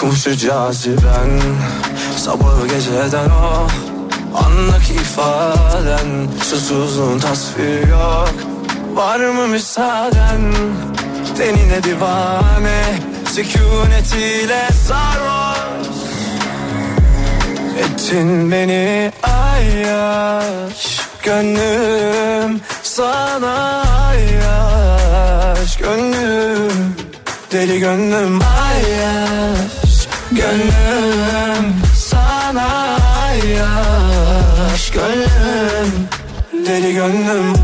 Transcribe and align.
Ah 0.00 0.02
yokum 0.02 0.16
şu 0.16 0.36
caziben 0.36 1.40
Sabahı 2.16 2.66
geceden 2.68 3.30
o 3.30 3.68
Anlık 4.44 4.90
ifaden. 4.90 6.28
Susuzluğun 6.42 7.18
tasviri 7.18 7.88
yok. 7.90 8.34
Var 8.94 9.20
mı 9.20 9.46
müsaaden? 9.46 10.54
Tenine 11.38 11.82
divane? 11.82 12.82
Sükunetiyle 13.32 14.68
sarhoş. 14.86 15.88
Ettin 17.78 18.52
beni 18.52 19.12
ayyaş. 19.22 21.00
Gönlüm 21.22 22.60
sana 22.82 23.84
ayyaş. 24.08 25.76
Gönlüm 25.76 26.94
deli 27.52 27.80
gönlüm 27.80 28.40
ayyaş 28.42 29.79
Gönlüm 30.32 31.74
sana 31.96 32.96
ayyaş 33.26 34.90
Gönlüm 34.90 36.08
deli 36.66 36.94
gönlüm. 36.94 37.54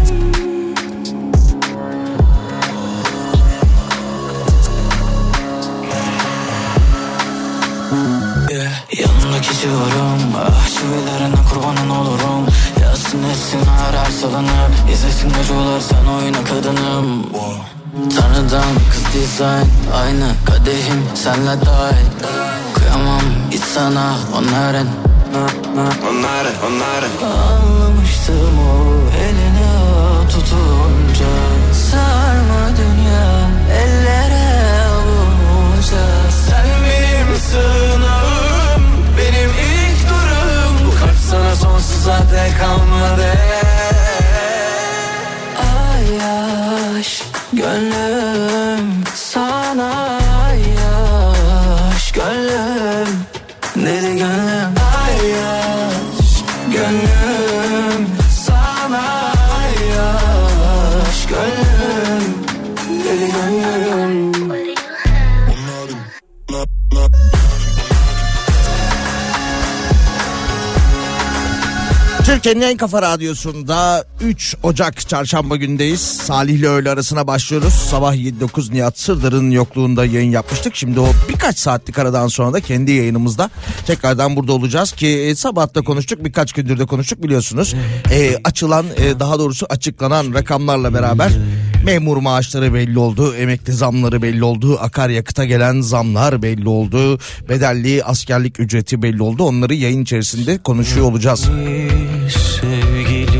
Yeah. 8.50 8.72
Yanına 8.98 9.42
Ah 10.36 10.68
çivilerine 10.68 11.36
kurbanın 11.50 11.90
olurum. 11.90 12.46
Yazsın 12.82 13.22
etsin 13.22 13.60
her 13.66 14.10
salınıp 14.10 14.90
İzlesin 14.92 15.30
acılar 15.30 15.80
sen 15.80 16.06
oyna 16.06 16.44
kadınım 16.44 17.26
Tanrıdan 17.96 18.74
kız 18.90 19.04
dizayn 19.14 19.66
Aynı 19.94 20.28
kadehim 20.44 21.02
senle 21.14 21.66
dahil 21.66 22.06
Kıyamam 22.74 23.22
hiç 23.50 23.62
sana 23.62 24.14
onların 24.34 24.86
Onları 26.10 26.52
onları 26.66 27.06
Anlamıştım 27.34 28.58
o 28.58 28.84
eline 29.16 29.70
tutunca. 30.30 31.32
Sarma 31.90 32.76
dünya 32.76 33.50
ellere 33.80 34.84
avunca 34.86 36.30
Sen 36.48 36.66
benim 36.84 37.36
sığınağım 37.40 38.82
Benim 39.18 39.50
ilk 39.50 40.08
durum. 40.08 40.86
Bu 40.86 40.98
kalp 40.98 41.16
sana 41.30 41.56
sonsuza 41.56 42.18
dek 42.18 42.58
kalmadı 42.58 43.75
yaş 47.56 48.55
Türkiye'nin 72.46 72.72
en 72.72 72.76
kafa 72.76 73.02
radyosunda 73.02 74.04
3 74.20 74.56
Ocak 74.62 75.08
çarşamba 75.08 75.56
gündeyiz. 75.56 76.00
Salih 76.00 76.54
ile 76.54 76.68
öğle 76.68 76.90
arasına 76.90 77.26
başlıyoruz. 77.26 77.74
Sabah 77.74 78.14
7-9 78.14 78.74
Nihat 78.74 78.98
Sırdar'ın 78.98 79.50
yokluğunda 79.50 80.04
yayın 80.04 80.30
yapmıştık. 80.30 80.76
Şimdi 80.76 81.00
o 81.00 81.08
birkaç 81.28 81.58
saatlik 81.58 81.98
aradan 81.98 82.28
sonra 82.28 82.52
da 82.52 82.60
kendi 82.60 82.92
yayınımızda 82.92 83.50
tekrardan 83.86 84.36
burada 84.36 84.52
olacağız 84.52 84.92
ki 84.92 85.06
e, 85.06 85.34
sabah 85.34 85.74
da 85.74 85.82
konuştuk 85.82 86.24
birkaç 86.24 86.52
gündür 86.52 86.78
de 86.78 86.86
konuştuk 86.86 87.22
biliyorsunuz. 87.22 87.74
E, 88.10 88.36
açılan 88.44 88.86
e, 88.96 89.20
daha 89.20 89.38
doğrusu 89.38 89.66
açıklanan 89.70 90.34
rakamlarla 90.34 90.94
beraber 90.94 91.32
memur 91.86 92.16
maaşları 92.16 92.74
belli 92.74 92.98
oldu, 92.98 93.34
emekli 93.34 93.72
zamları 93.72 94.22
belli 94.22 94.44
oldu, 94.44 94.78
akaryakıta 94.80 95.44
gelen 95.44 95.80
zamlar 95.80 96.42
belli 96.42 96.68
oldu, 96.68 97.18
bedelli 97.48 98.04
askerlik 98.04 98.60
ücreti 98.60 99.02
belli 99.02 99.22
oldu. 99.22 99.44
Onları 99.44 99.74
yayın 99.74 100.02
içerisinde 100.02 100.58
konuşuyor 100.58 101.06
olacağız. 101.06 101.48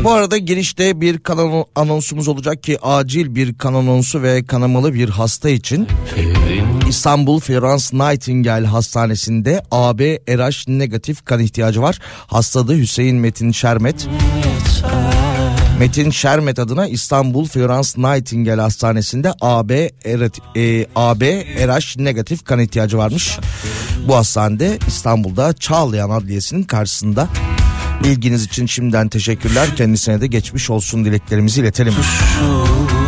Bu 0.03 0.11
arada 0.11 0.37
girişte 0.37 1.01
bir 1.01 1.19
kanal 1.19 1.63
anonsumuz 1.75 2.27
olacak 2.27 2.63
ki 2.63 2.77
acil 2.81 3.35
bir 3.35 3.57
kan 3.57 3.73
anonsu 3.73 4.21
ve 4.21 4.45
kanamalı 4.45 4.93
bir 4.93 5.09
hasta 5.09 5.49
için 5.49 5.87
İstanbul 6.89 7.39
Florence 7.39 7.85
Nightingale 7.93 8.67
Hastanesi'nde 8.67 9.63
AB 9.71 10.19
RH 10.29 10.67
negatif 10.67 11.25
kan 11.25 11.39
ihtiyacı 11.39 11.81
var. 11.81 11.99
Hastadı 12.27 12.77
Hüseyin 12.77 13.17
Metin 13.17 13.51
Şermet. 13.51 14.07
Metin 15.79 16.09
Şermet 16.09 16.59
adına 16.59 16.87
İstanbul 16.87 17.45
Florence 17.45 17.89
Nightingale 17.97 18.61
Hastanesi'nde 18.61 19.33
AB, 19.41 19.91
e, 20.55 20.85
AB 20.95 21.45
RH 21.67 21.99
negatif 21.99 22.45
kan 22.45 22.59
ihtiyacı 22.59 22.97
varmış. 22.97 23.39
Bu 24.07 24.15
hastanede 24.15 24.77
İstanbul'da 24.87 25.53
Çağlayan 25.53 26.09
Adliyesi'nin 26.09 26.63
karşısında. 26.63 27.27
Bilginiz 28.03 28.43
için 28.43 28.65
şimdiden 28.65 29.09
teşekkürler. 29.09 29.75
Kendisine 29.75 30.21
de 30.21 30.27
geçmiş 30.27 30.69
olsun 30.69 31.05
dileklerimizi 31.05 31.61
iletelim. 31.61 31.93
Yeminim 31.93 33.06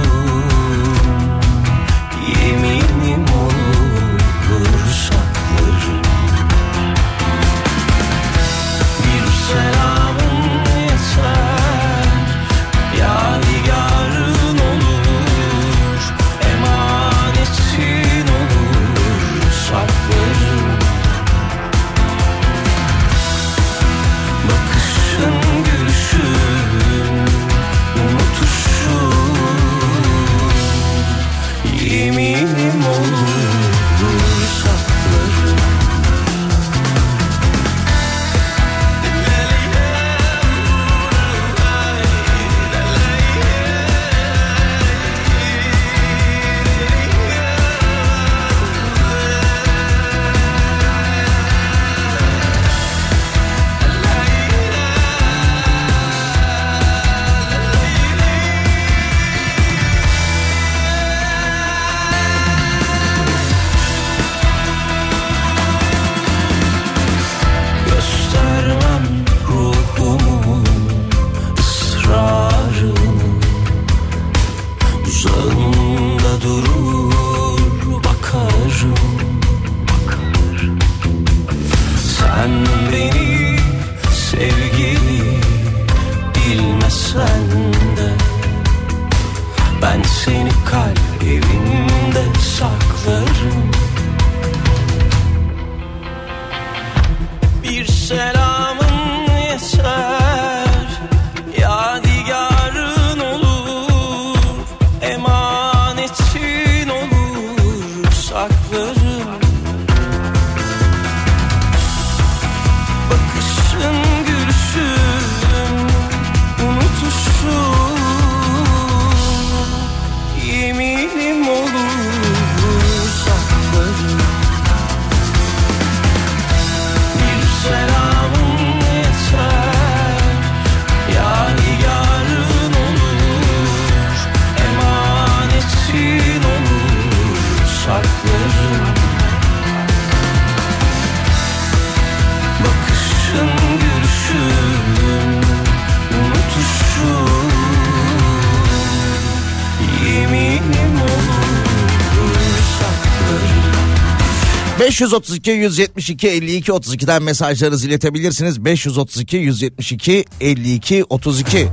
532 155.10 155.52
172 155.52 156.28
52 156.28 156.72
32'den 156.72 157.24
mesajlarınızı 157.24 157.88
iletebilirsiniz. 157.88 158.66
532 158.66 159.38
172 159.38 160.26
52 160.42 161.06
32. 161.10 161.68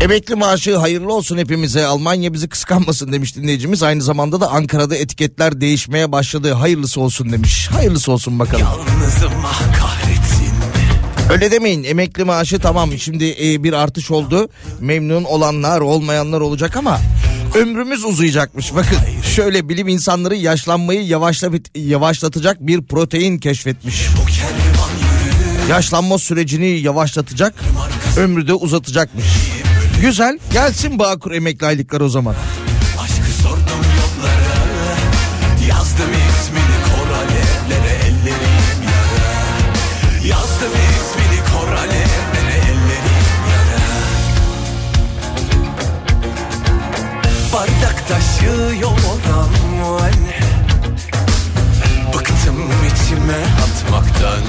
Emekli 0.00 0.34
maaşı 0.34 0.76
hayırlı 0.76 1.14
olsun 1.14 1.38
hepimize. 1.38 1.86
Almanya 1.86 2.32
bizi 2.32 2.48
kıskanmasın 2.48 3.12
demiş 3.12 3.36
dinleyicimiz. 3.36 3.82
Aynı 3.82 4.02
zamanda 4.02 4.40
da 4.40 4.50
Ankara'da 4.50 4.96
etiketler 4.96 5.60
değişmeye 5.60 6.12
başladı. 6.12 6.52
Hayırlısı 6.52 7.00
olsun 7.00 7.32
demiş. 7.32 7.68
Hayırlısı 7.70 8.12
olsun 8.12 8.38
bakalım. 8.38 8.66
Yalnızım 8.66 9.32
ah 9.44 9.62
kahretsin 9.80 10.46
Öyle 11.30 11.50
demeyin. 11.50 11.84
Emekli 11.84 12.24
maaşı 12.24 12.58
tamam 12.58 12.98
şimdi 12.98 13.36
e, 13.42 13.64
bir 13.64 13.72
artış 13.72 14.10
oldu. 14.10 14.48
Memnun 14.80 15.24
olanlar 15.24 15.80
olmayanlar 15.80 16.40
olacak 16.40 16.76
ama 16.76 17.00
ömrümüz 17.56 18.04
uzayacakmış. 18.04 18.74
Bakın 18.74 18.96
şöyle 19.34 19.68
bilim 19.68 19.88
insanları 19.88 20.36
yaşlanmayı 20.36 21.06
yavaşla, 21.06 21.50
yavaşlatacak 21.74 22.66
bir 22.66 22.82
protein 22.82 23.38
keşfetmiş. 23.38 24.06
Yaşlanma 25.68 26.18
sürecini 26.18 26.66
yavaşlatacak, 26.66 27.54
ömrü 28.18 28.48
de 28.48 28.54
uzatacakmış. 28.54 29.24
Güzel. 30.00 30.38
Gelsin 30.52 30.98
Bağkur 30.98 31.32
emekli 31.32 31.66
aylıkları 31.66 32.04
o 32.04 32.08
zaman. 32.08 32.34
Taşıyor 48.46 48.90
oran 48.90 49.48
Bıktım 52.14 52.56
içime 52.86 53.42
atmaktan. 53.64 54.44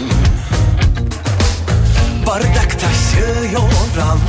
Bardak 2.27 2.79
taşıyor 2.79 3.63
oran 3.63 4.19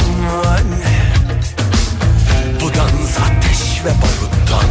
Bu 2.60 2.74
dans 2.74 3.18
ateş 3.18 3.84
ve 3.84 3.90
baruttan. 4.02 4.70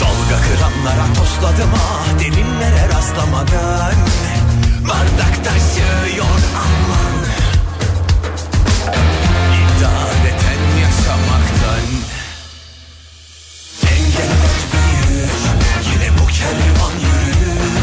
Dalga 0.00 0.42
kıranlara 0.42 1.06
tosladım 1.14 1.70
ah 1.74 2.20
Derinlere 2.20 2.88
rastlamadan. 2.88 3.94
Bardak 4.88 5.44
taşıyor 5.44 6.40
aman 6.56 7.07
kervan 16.38 16.94
yürür. 17.06 17.74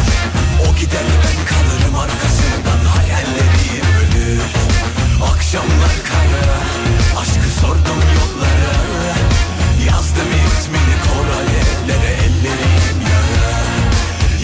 O 0.65 0.75
gider 0.75 1.07
ben 1.23 1.39
kalırım 1.51 1.95
arkasından. 1.95 2.81
Hayallerim 2.95 3.87
ölür. 4.01 4.41
Akşamlar 5.31 5.95
kara 6.09 6.57
Aşkı 7.21 7.49
sordum 7.61 8.01
yollara. 8.17 8.75
Yazdım 9.87 10.31
ismini 10.45 10.95
kor 11.05 11.27
alevlere 11.39 12.11
Ellerim 12.25 12.99
yara. 13.11 13.51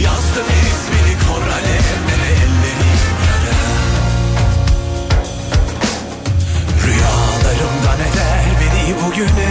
Yazdım 0.06 0.50
ismini 0.70 1.14
kor 1.26 1.44
alevlere 1.58 2.32
Ellerim 2.44 3.12
yara. 3.28 3.60
Rüyalarımdan 6.86 8.00
eder 8.08 8.46
beni 8.60 8.96
bugüne 9.02 9.51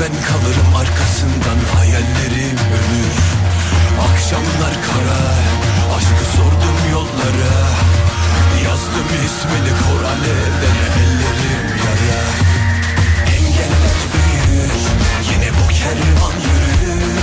ben 0.00 0.14
kalırım 0.28 0.76
arkasından 0.76 1.58
hayallerim 1.76 2.58
ölür. 2.78 3.18
Akşamlar 4.08 4.74
kara 4.88 5.22
aşkı 5.96 6.24
sordum 6.36 6.78
yollara. 6.92 7.58
Yazdım 8.64 9.08
ismini 9.26 9.72
kor 9.82 10.04
alevlere 10.04 10.88
ellerim 11.02 11.66
yara. 11.84 12.22
Engeller 13.36 13.98
büyür 14.12 14.72
yine 15.30 15.50
bu 15.58 15.68
kervan 15.68 16.36
yürür. 16.48 17.18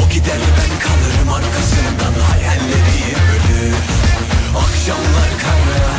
O 0.00 0.08
gider 0.08 0.40
ben 0.58 0.72
kalırım 0.86 1.32
arkasından 1.32 2.14
hayallerim 2.30 3.22
ölür. 3.34 3.74
Akşamlar 4.56 5.30
kara 5.42 5.97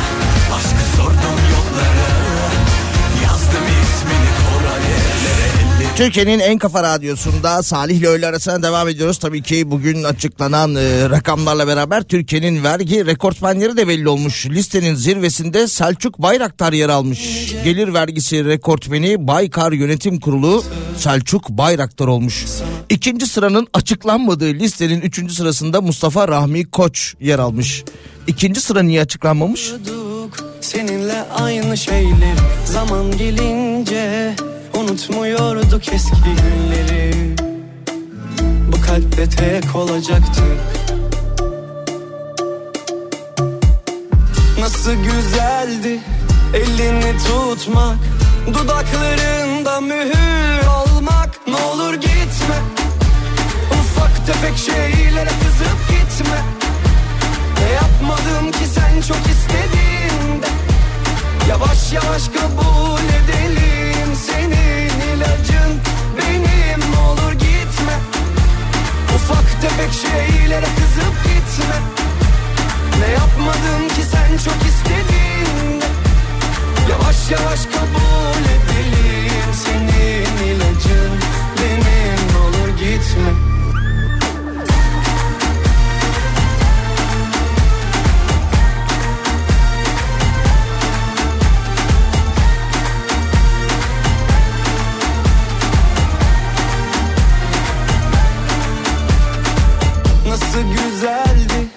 Türkiye'nin 6.00 6.38
en 6.38 6.58
kafa 6.58 6.82
radyosunda 6.82 7.62
Salih 7.62 7.96
ile 7.96 8.08
öğle 8.08 8.26
arasına 8.26 8.62
devam 8.62 8.88
ediyoruz. 8.88 9.18
Tabii 9.18 9.42
ki 9.42 9.70
bugün 9.70 10.04
açıklanan 10.04 10.74
e, 10.74 11.10
rakamlarla 11.10 11.66
beraber 11.66 12.02
Türkiye'nin 12.02 12.64
vergi 12.64 13.06
rekortmenleri 13.06 13.76
de 13.76 13.88
belli 13.88 14.08
olmuş. 14.08 14.46
Listenin 14.46 14.94
zirvesinde 14.94 15.68
Selçuk 15.68 16.18
Bayraktar 16.18 16.72
yer 16.72 16.88
almış. 16.88 17.20
Gelir 17.64 17.94
vergisi 17.94 18.44
rekortmeni 18.44 19.26
Baykar 19.26 19.72
Yönetim 19.72 20.20
Kurulu 20.20 20.64
Selçuk 20.96 21.48
Bayraktar 21.48 22.06
olmuş. 22.06 22.46
İkinci 22.88 23.26
sıranın 23.26 23.66
açıklanmadığı 23.72 24.54
listenin 24.54 25.00
üçüncü 25.00 25.34
sırasında 25.34 25.80
Mustafa 25.80 26.28
Rahmi 26.28 26.70
Koç 26.70 27.14
yer 27.20 27.38
almış. 27.38 27.84
İkinci 28.26 28.60
sıra 28.60 28.82
niye 28.82 29.00
açıklanmamış? 29.00 29.72
Seninle 30.60 31.22
aynı 31.22 31.76
şeyleri 31.76 32.36
Zaman 32.64 33.18
gelince 33.18 34.34
Unutmuyorduk 34.74 35.88
eski 35.92 36.14
günleri. 36.24 37.36
Bu 38.72 38.86
kalpte 38.86 39.28
tek 39.28 39.76
olacaktık 39.76 40.44
Nasıl 44.60 44.92
güzeldi 44.92 46.00
Elini 46.54 47.14
tutmak. 47.18 47.98
Dudaklarında 48.46 49.80
mühür 49.80 50.66
olmak. 50.66 51.46
Ne 51.48 51.56
olur 51.56 51.94
gitme. 51.94 52.56
Ufak 53.70 54.26
tefek 54.26 54.58
şeylere 54.58 55.30
kızıp 55.42 55.78
gitme. 55.88 56.38
Ne 57.60 57.72
yapmadım 57.72 58.52
ki 58.52 58.66
sen 58.74 59.00
çok 59.00 59.26
istediğinde? 59.26 60.46
Yavaş 61.48 61.92
yavaş 61.92 62.28
kabul 62.28 63.00
edelim 63.00 63.70
ilacın 64.30 64.59
benim 66.18 66.98
olur 66.98 67.32
gitme. 67.32 67.94
Ufak 69.14 69.62
tefek 69.62 69.92
şeylere 69.92 70.66
kızıp 70.76 71.14
gitme. 71.24 71.76
Ne 73.00 73.12
yapmadım 73.12 73.88
ki 73.88 74.02
sen 74.10 74.36
çok 74.44 74.68
istedin? 74.68 75.80
Yavaş 76.90 77.30
yavaş 77.30 77.60
kabul 77.66 78.44
edelim 78.44 79.54
Senin 79.64 80.48
ilacın. 80.48 81.12
Benim 81.58 82.42
olur 82.42 82.68
gitme 82.78 83.49
Nasıl 100.40 100.62
güzeldi 100.62 101.68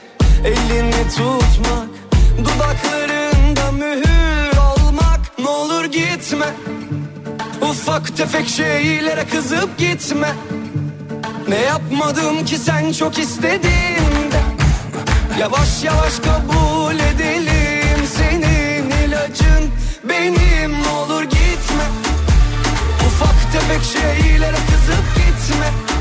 elini 0.46 1.10
tutmak 1.10 1.88
Dudaklarında 2.40 3.72
mühür 3.72 4.58
olmak 4.58 5.20
Ne 5.40 5.48
olur 5.48 5.86
gitme 5.86 6.46
Ufak 7.62 8.18
tefek 8.18 8.48
şeylere 8.48 9.26
kızıp 9.28 9.78
gitme. 9.78 10.32
Ne 11.48 11.56
yapmadım 11.56 12.46
ki 12.46 12.58
sen 12.58 12.92
çok 12.92 13.20
istedin 13.20 14.32
de? 14.32 14.42
Yavaş 15.40 15.84
yavaş 15.84 16.14
kabul 16.20 16.96
edelim 16.96 18.08
Senin 18.18 18.90
ilacın 18.90 19.72
benim. 20.10 20.84
Ne 20.84 20.90
olur 20.90 21.24
gitme 21.24 21.86
Ufak 23.08 23.54
tefek 23.54 23.84
şeylere 23.84 24.58
kızıp 24.58 25.06
gitme 25.16 25.93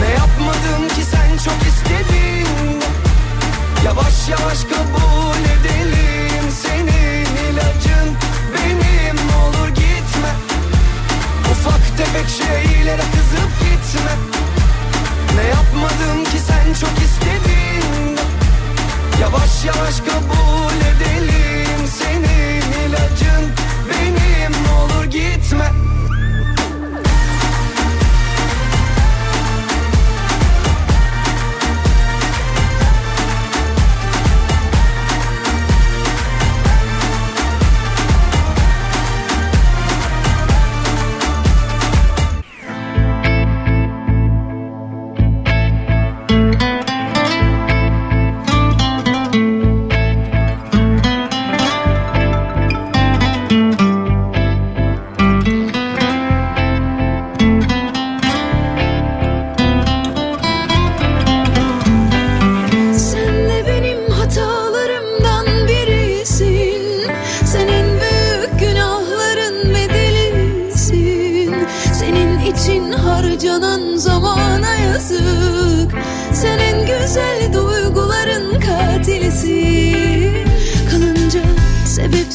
Ne 0.00 0.08
yapmadım 0.10 0.88
ki 0.88 1.04
sen 1.10 1.30
çok 1.44 1.68
istedin? 1.68 2.80
Yavaş 3.84 4.28
yavaş 4.28 4.58
kabul 4.64 5.42
edelim 5.54 6.44
Senin 6.62 7.26
ilacın. 7.52 8.16
Benim 8.54 9.18
olur 9.42 9.68
gitme. 9.68 10.32
Ufak 11.52 11.98
tefek 11.98 12.28
şeylere 12.28 13.02
kızıp 13.14 13.50
gitme. 13.60 14.12
Ne 15.36 15.42
yapmadım 15.48 16.24
ki 16.24 16.38
sen 16.46 16.74
çok 16.80 16.98
istedin? 17.04 18.18
Yavaş 19.20 19.64
yavaş 19.64 20.00
kabul 20.00 20.76
edelim 20.90 21.88
Senin 21.98 22.88
ilacın. 22.88 23.44
Benim 23.90 24.54
olur 24.76 25.04
gitme 25.04 25.91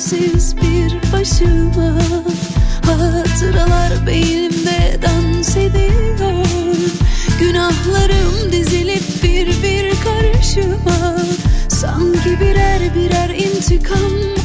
sebepsiz 0.08 0.56
bir 0.58 1.12
başıma. 1.14 2.00
Hatıralar 2.86 4.08
beynimde 4.08 4.98
dans 5.02 5.58
ediyor. 5.58 6.46
Günahlarım 7.40 8.52
dizilip 8.52 9.24
bir 9.24 9.48
bir 9.48 9.92
karşıma. 10.04 11.18
Sanki 11.70 12.40
birer 12.40 12.96
birer 12.96 13.30
intikam 13.30 14.37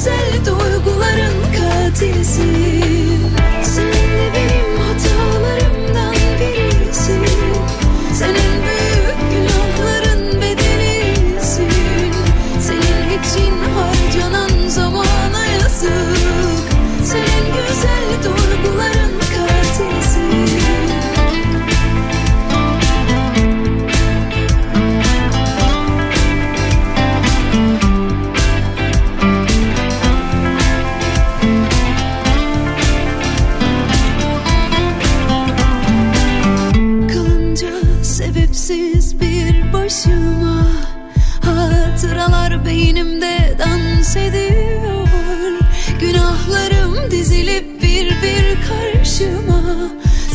güzel 0.00 0.46
duyguların 0.46 1.52
katilsin 1.52 2.69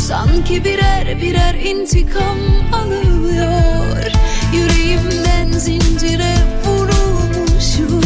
Sanki 0.08 0.64
birer 0.64 1.22
birer 1.22 1.54
intikam 1.54 2.38
alıyor. 2.74 4.12
Yüreğimden 4.54 5.52
zincire 5.52 6.36
vurulmuşum. 6.66 8.02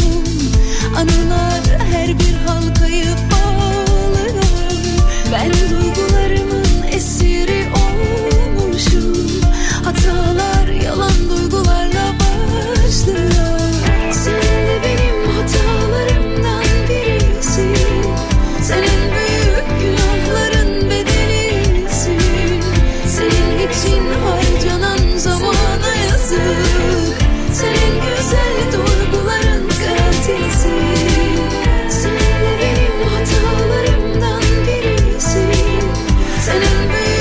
Anılar 0.96 1.62
her 1.92 2.08
bir 2.08 2.34
halkayı 2.46 3.14
bağlıyor. 3.30 4.44
Ben 5.32 5.50
duygularımın 5.50 6.09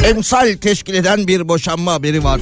Emsal 0.09 0.57
teşkil 0.57 0.93
eden 0.93 1.27
bir 1.27 1.47
boşanma 1.47 1.93
haberi 1.93 2.23
var. 2.23 2.41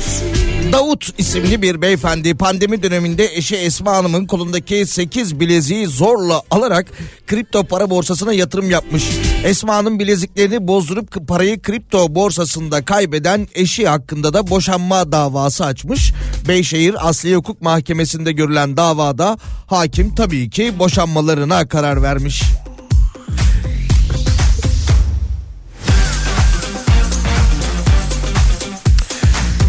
Davut 0.72 1.20
isimli 1.20 1.62
bir 1.62 1.82
beyefendi 1.82 2.36
pandemi 2.36 2.84
döneminde 2.84 3.36
eşi 3.36 3.56
Esma 3.56 3.92
Hanım'ın 3.92 4.26
kolundaki 4.26 4.86
8 4.86 5.40
bileziği 5.40 5.88
zorla 5.88 6.42
alarak 6.52 6.88
kripto 7.28 7.64
para 7.64 7.90
borsasına 7.90 8.34
yatırım 8.34 8.72
yapmış. 8.72 9.04
Esma 9.44 9.76
Hanım 9.76 10.00
bileziklerini 10.00 10.68
bozdurup 10.68 11.28
parayı 11.28 11.62
kripto 11.62 12.16
borsasında 12.16 12.86
kaybeden 12.86 13.48
eşi 13.56 13.88
hakkında 13.88 14.34
da 14.34 14.50
boşanma 14.50 15.12
davası 15.12 15.66
açmış. 15.66 16.14
Beyşehir 16.48 17.10
Asliye 17.10 17.36
Hukuk 17.36 17.62
Mahkemesi'nde 17.62 18.32
görülen 18.32 18.78
davada 18.78 19.38
hakim 19.68 20.16
tabii 20.16 20.50
ki 20.50 20.80
boşanmalarına 20.80 21.68
karar 21.68 22.02
vermiş. 22.02 22.44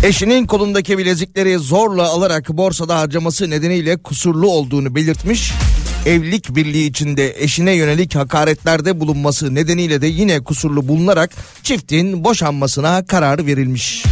Eşinin 0.03 0.47
kolundaki 0.47 0.99
bilezikleri 0.99 1.59
zorla 1.59 2.09
alarak 2.09 2.49
borsada 2.49 2.99
harcaması 2.99 3.51
nedeniyle 3.51 3.97
kusurlu 3.97 4.51
olduğunu 4.51 4.95
belirtmiş. 4.95 5.53
Evlilik 6.07 6.57
birliği 6.57 6.87
içinde 6.87 7.35
eşine 7.39 7.73
yönelik 7.73 8.15
hakaretlerde 8.15 9.01
bulunması 9.01 9.55
nedeniyle 9.55 10.01
de 10.01 10.07
yine 10.07 10.45
kusurlu 10.45 10.89
bulunarak 10.89 11.31
çiftin 11.63 12.25
boşanmasına 12.25 13.07
karar 13.07 13.47
verilmiş. 13.47 14.05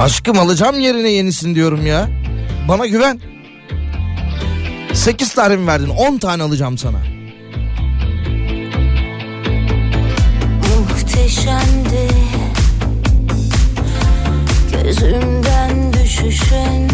Aşkım 0.00 0.38
alacağım 0.38 0.80
yerine 0.80 1.10
yenisini 1.10 1.54
diyorum 1.54 1.86
ya. 1.86 2.08
Bana 2.68 2.86
güven. 2.86 3.20
8 4.94 5.34
tane 5.34 5.56
mi 5.56 5.66
verdin? 5.66 5.88
10 5.88 6.18
tane 6.18 6.42
alacağım 6.42 6.78
sana. 6.78 7.13
Muhteşemdi 11.14 12.08
Gözümden 14.72 15.92
düşüşün 15.92 16.88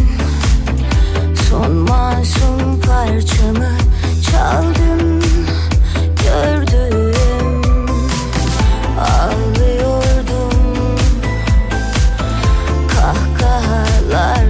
Son 1.51 1.73
masum 1.73 2.81
parçamı 2.81 3.79
çaldın 4.31 5.23
Gördüm 6.25 7.15
Ağlıyordum. 8.99 10.53
Kahkahalarla 12.89 14.50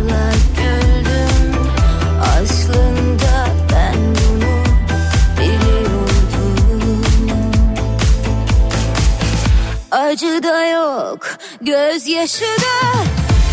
Acı 10.20 10.42
da 10.42 10.66
yok, 10.66 11.18
gözyaşı 11.60 12.44
da. 12.44 12.90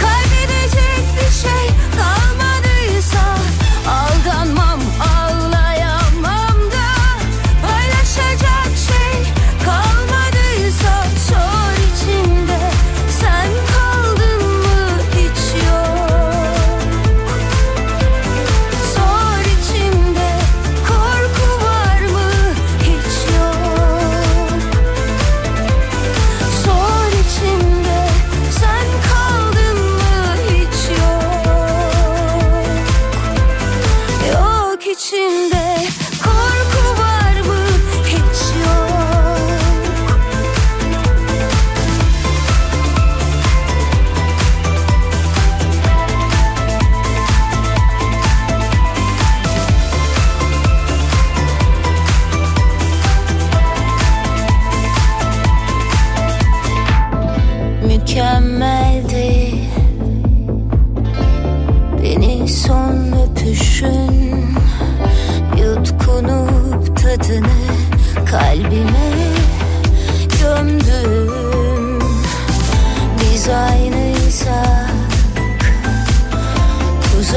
Kaybedecek 0.02 1.04
bir 1.16 1.32
şey 1.32 1.68
kalmadıysa 1.98 3.38
Aldanmam, 3.90 4.57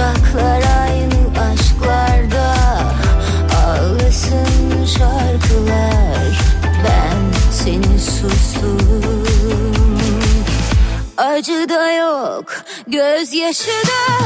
Tuzaklar 0.00 0.62
aynı 0.82 1.40
aşklarda 1.40 2.54
Ağlasın 3.66 4.86
şarkılar. 4.86 6.38
Ben 6.84 7.52
seni 7.52 7.98
sustum. 8.00 9.24
Acı 11.16 11.68
da 11.68 11.92
yok, 11.92 12.44
gözyaşı 12.86 13.70
da. 13.70 14.24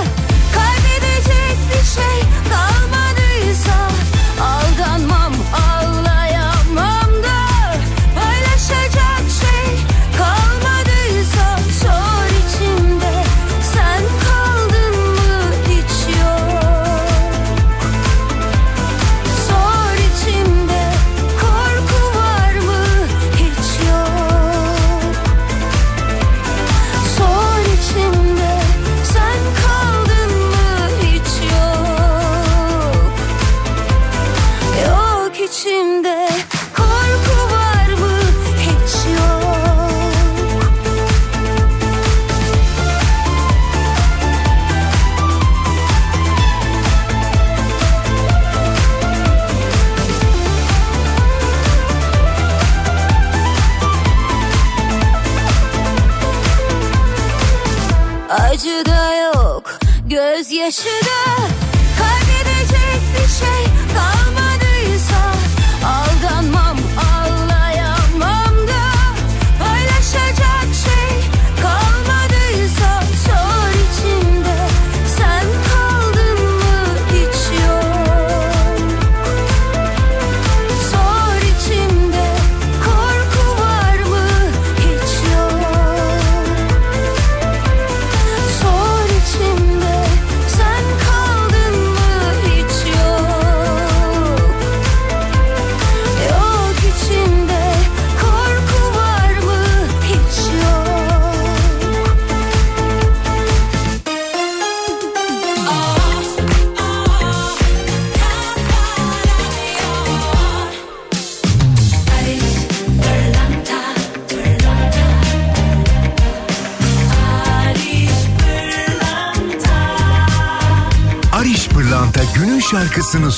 Kaybedecek 0.55 1.59
bir 1.71 1.85
şey 1.85 2.21
kalmadıysa 2.51 3.89
Aldanmam, 4.43 5.13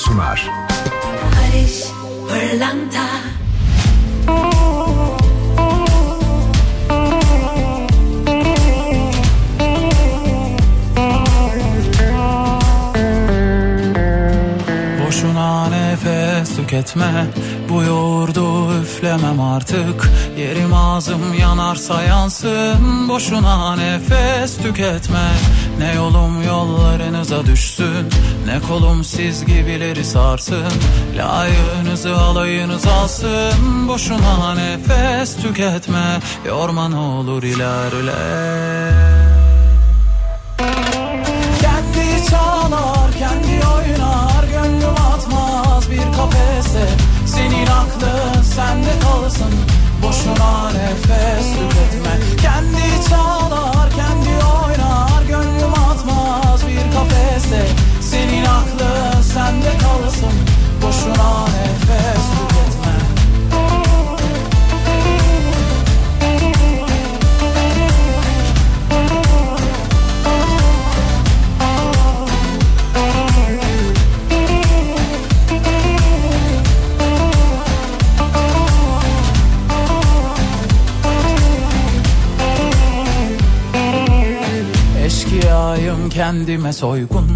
sunar. 0.07 0.51
Barış 1.33 1.85
Pırlanta. 2.29 3.07
Boşuna 15.07 15.69
nefes 15.69 16.57
tüketme 16.57 17.27
Bu 17.69 17.83
yoğurdu 17.83 18.81
üflemem 18.83 19.41
artık. 19.41 20.11
Yerim 20.39 20.75
ağzım 20.75 21.35
yanarsa 21.41 22.03
yansın 22.03 23.09
Boşuna 23.09 23.77
nefes 23.77 24.57
tüketme. 24.57 25.29
Ne 25.79 25.95
yolum 25.95 26.36
yollarınıza 27.31 27.53
düşsün. 27.53 28.09
Ne 28.47 28.61
kolum 28.69 29.05
siz 29.05 29.45
gibileri 29.45 30.05
sarsın. 30.05 30.73
Layığınızı 31.17 32.17
alayınız 32.17 32.87
alsın. 32.87 33.89
Boşuna 33.89 34.55
nefes 34.55 35.37
tüketme. 35.37 36.21
Yorma 36.47 36.89
ne 36.89 36.97
olur 36.97 37.43
ilerle 37.43 38.86
Boşuna 61.07 61.45
nefes 61.45 62.27
tüketme. 62.31 62.97
Eşkıyayım 85.05 86.11
kendime 86.11 86.73
soygun 86.73 87.36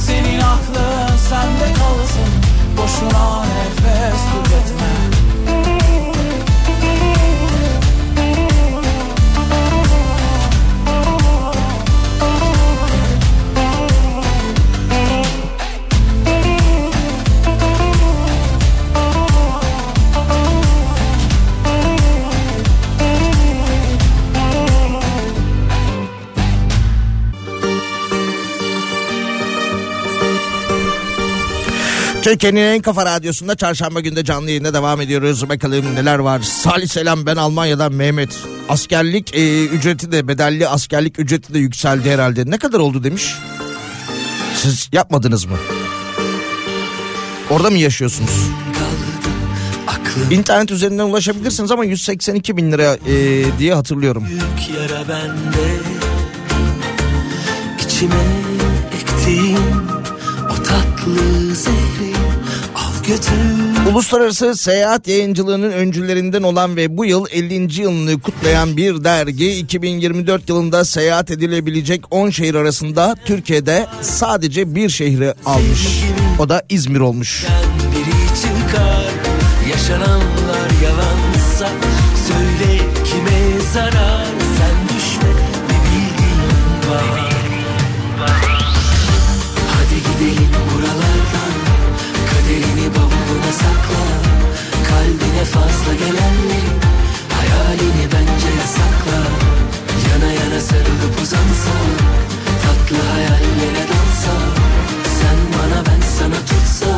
Senin 0.11 0.39
aklın 0.39 1.17
sende 1.17 1.73
kalsın. 1.73 2.31
Boşuna 2.77 3.45
nefes 3.45 4.21
tüketme 4.31 4.90
Türkiye'nin 32.21 32.61
en 32.61 32.81
kafa 32.81 33.05
radyosunda 33.05 33.55
çarşamba 33.55 33.99
günde 33.99 34.23
canlı 34.23 34.49
yayında 34.49 34.73
devam 34.73 35.01
ediyoruz. 35.01 35.49
Bakalım 35.49 35.95
neler 35.95 36.19
var. 36.19 36.39
Salih 36.39 36.87
selam 36.87 37.25
ben 37.25 37.35
Almanya'dan 37.35 37.93
Mehmet. 37.93 38.39
Askerlik 38.69 39.35
e, 39.35 39.65
ücreti 39.65 40.11
de 40.11 40.27
bedelli 40.27 40.67
askerlik 40.67 41.19
ücreti 41.19 41.53
de 41.53 41.59
yükseldi 41.59 42.11
herhalde. 42.11 42.43
Ne 42.51 42.57
kadar 42.57 42.79
oldu 42.79 43.03
demiş. 43.03 43.33
Siz 44.55 44.89
yapmadınız 44.91 45.45
mı? 45.45 45.57
Orada 47.49 47.69
mı 47.69 47.77
yaşıyorsunuz? 47.77 48.49
İnternet 50.31 50.71
üzerinden 50.71 51.03
ulaşabilirsiniz 51.03 51.71
ama 51.71 51.85
182 51.85 52.57
bin 52.57 52.71
lira 52.71 52.97
e, 53.07 53.45
diye 53.59 53.73
hatırlıyorum. 53.73 54.25
Büyük 54.29 54.79
yara 54.79 55.07
bende 55.09 55.79
İçime 57.85 58.15
ektiğim 58.93 59.57
o 60.49 60.63
tatlı 60.63 61.55
zehri 61.55 62.10
Uluslararası 63.89 64.55
seyahat 64.55 65.07
yayıncılığının 65.07 65.71
öncülerinden 65.71 66.43
olan 66.43 66.75
ve 66.75 66.97
bu 66.97 67.05
yıl 67.05 67.25
50. 67.31 67.81
yılını 67.81 68.21
kutlayan 68.21 68.77
bir 68.77 69.03
dergi 69.03 69.51
2024 69.51 70.49
yılında 70.49 70.85
seyahat 70.85 71.31
edilebilecek 71.31 72.03
10 72.11 72.29
şehir 72.29 72.55
arasında 72.55 73.15
Türkiye'de 73.25 73.87
sadece 74.01 74.75
bir 74.75 74.89
şehri 74.89 75.33
almış. 75.45 76.03
O 76.39 76.49
da 76.49 76.63
İzmir 76.69 76.99
olmuş. 76.99 77.45
biri 77.91 78.11
sarılıp 100.71 101.21
uzansa 101.23 101.75
Tatlı 102.63 102.97
hayallere 103.11 103.83
dalsa 103.91 104.33
Sen 105.17 105.39
bana 105.53 105.79
ben 105.87 106.01
sana 106.17 106.39
tutsa 106.49 106.91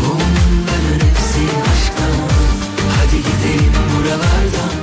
Bunların 0.00 0.98
hepsi 1.06 1.42
aşktan 1.70 2.16
Hadi 2.96 3.18
gidelim 3.28 3.74
buralardan 3.90 4.74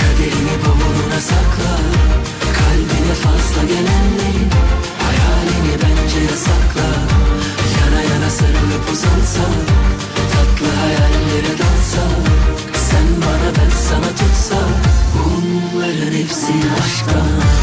Kaderini 0.00 0.56
bavuluna 0.64 1.20
sakla 1.30 1.74
Kalbine 2.58 3.14
fazla 3.24 3.62
gelenlerin 3.72 4.50
Hayalini 5.06 5.74
bence 5.82 6.20
yasakla 6.30 6.88
Yana 7.78 8.02
yana 8.10 8.30
sarılıp 8.38 8.84
uzansa 8.92 9.46
Tatlı 10.32 10.68
hayallere 10.82 11.52
dalsa 11.62 12.04
Sen 12.88 13.06
bana 13.22 13.48
ben 13.58 13.72
sana 13.88 14.10
tutsa 14.20 14.60
Bunların 15.14 16.12
hepsi 16.12 16.52
aşktan 16.78 17.55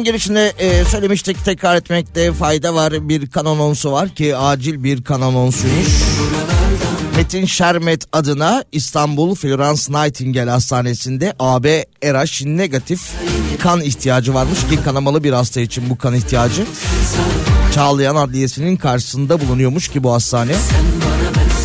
Yayının 0.00 0.12
girişinde 0.12 0.52
e, 0.58 0.84
söylemiştik 0.84 1.44
tekrar 1.44 1.76
etmekte 1.76 2.32
fayda 2.32 2.74
var. 2.74 3.08
Bir 3.08 3.30
kan 3.30 3.44
anonsu 3.44 3.92
var 3.92 4.08
ki 4.08 4.36
acil 4.36 4.84
bir 4.84 5.04
kan 5.04 5.20
anonsuymuş. 5.20 5.88
Metin 7.16 7.46
Şermet 7.46 8.04
adına 8.12 8.64
İstanbul 8.72 9.34
Florence 9.34 9.82
Nightingale 9.88 10.50
Hastanesi'nde 10.50 11.34
AB 11.38 11.84
RH 12.04 12.46
negatif 12.46 13.12
kan 13.62 13.80
ihtiyacı 13.80 14.34
varmış 14.34 14.58
ki 14.70 14.82
kanamalı 14.84 15.24
bir 15.24 15.32
hasta 15.32 15.60
için 15.60 15.90
bu 15.90 15.98
kan 15.98 16.14
ihtiyacı. 16.14 16.66
Çağlayan 17.74 18.16
Adliyesi'nin 18.16 18.76
karşısında 18.76 19.40
bulunuyormuş 19.40 19.88
ki 19.88 20.02
bu 20.02 20.12
hastane. 20.12 20.52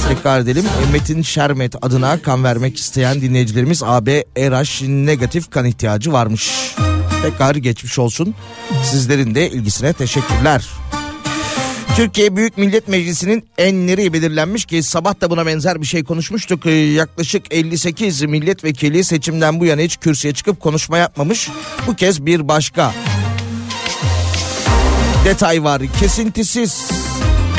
Tekrar 0.08 0.40
edelim 0.40 0.66
Metin 0.92 1.22
Şermet 1.22 1.76
adına 1.82 2.22
kan 2.22 2.44
vermek 2.44 2.78
isteyen 2.78 3.22
dinleyicilerimiz 3.22 3.84
AB 3.84 4.24
RH 4.38 4.88
negatif 4.88 5.52
kan 5.52 5.66
ihtiyacı 5.66 6.14
varmış. 6.14 6.76
Tekrar 7.26 7.56
geçmiş 7.56 8.00
olsun. 8.00 8.36
Sizlerin 8.84 9.36
de 9.36 9.50
ilgisine 9.50 9.94
teşekkürler. 9.94 10.66
Türkiye 11.96 12.36
Büyük 12.36 12.58
Millet 12.58 12.88
Meclisi'nin 12.88 13.48
enleri 13.58 14.14
belirlenmiş 14.14 14.66
ki 14.66 14.84
sabah 14.84 15.22
da 15.22 15.30
buna 15.30 15.46
benzer 15.46 15.82
bir 15.82 15.86
şey 15.86 16.04
konuşmuştuk. 16.04 16.66
Ee, 16.66 16.72
yaklaşık 16.72 17.54
58 17.54 18.22
milletvekili 18.22 19.04
seçimden 19.04 19.60
bu 19.60 19.66
yana 19.66 19.82
hiç 19.82 19.98
kürsüye 19.98 20.34
çıkıp 20.34 20.60
konuşma 20.60 20.98
yapmamış. 20.98 21.50
Bu 21.88 21.96
kez 21.96 22.26
bir 22.26 22.48
başka 22.48 22.94
detay 25.26 25.64
var 25.64 25.82
kesintisiz. 26.00 26.90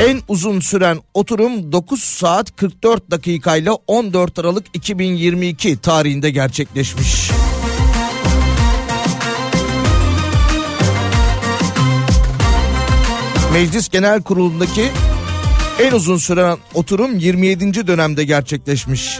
En 0.07 0.21
uzun 0.27 0.59
süren 0.59 0.99
oturum 1.13 1.71
9 1.71 2.03
saat 2.03 2.55
44 2.55 3.11
dakikayla 3.11 3.73
14 3.87 4.39
Aralık 4.39 4.65
2022 4.73 5.77
tarihinde 5.77 6.29
gerçekleşmiş. 6.29 7.31
Meclis 13.57 13.89
Genel 13.89 14.21
Kurulu'ndaki 14.21 14.91
en 15.79 15.91
uzun 15.91 16.17
süren 16.17 16.57
oturum 16.73 17.19
27. 17.19 17.87
dönemde 17.87 18.23
gerçekleşmiş. 18.23 19.19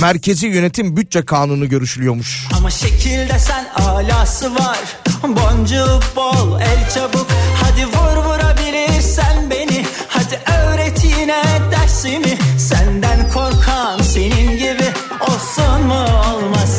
Merkezi 0.00 0.46
Yönetim 0.46 0.96
Bütçe 0.96 1.24
Kanunu 1.24 1.68
görüşülüyormuş. 1.68 2.46
Ama 2.56 2.70
şekilde 2.70 3.38
sen 3.38 3.68
alası 3.76 4.54
var 4.54 4.78
Boncuk 5.22 6.16
bol 6.16 6.60
el 6.60 6.90
çabuk 6.94 7.26
Hadi 7.62 7.86
vur 7.86 8.24
vurabilirsen 8.24 9.50
beni 9.50 9.84
Hadi 10.08 10.40
öğret 10.52 11.04
yine 11.04 11.42
dersimi 11.72 12.38
Senden 12.58 13.30
korkan 13.32 14.02
senin 14.02 14.58
gibi 14.58 14.88
Olsun 15.20 15.86
mu 15.86 16.06
olmasın 16.34 16.77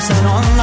ver 0.00 0.16
canım 0.16 0.59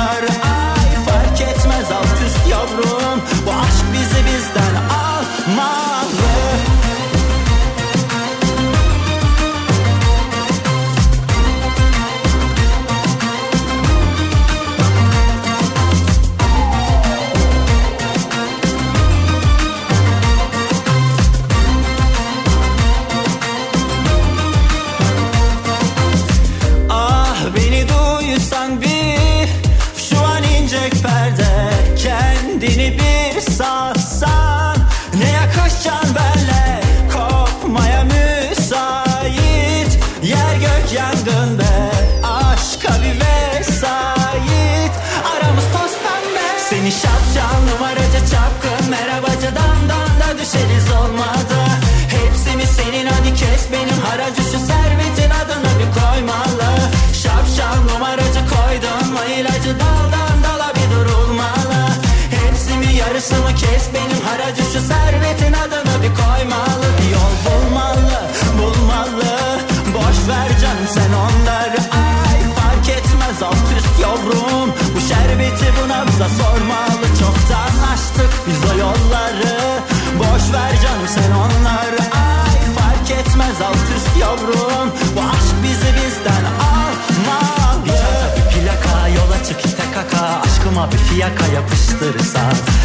Aşkıma 90.77 90.91
bir 90.91 90.97
fiyaka 90.97 91.47
yapıştırırsa 91.47 92.39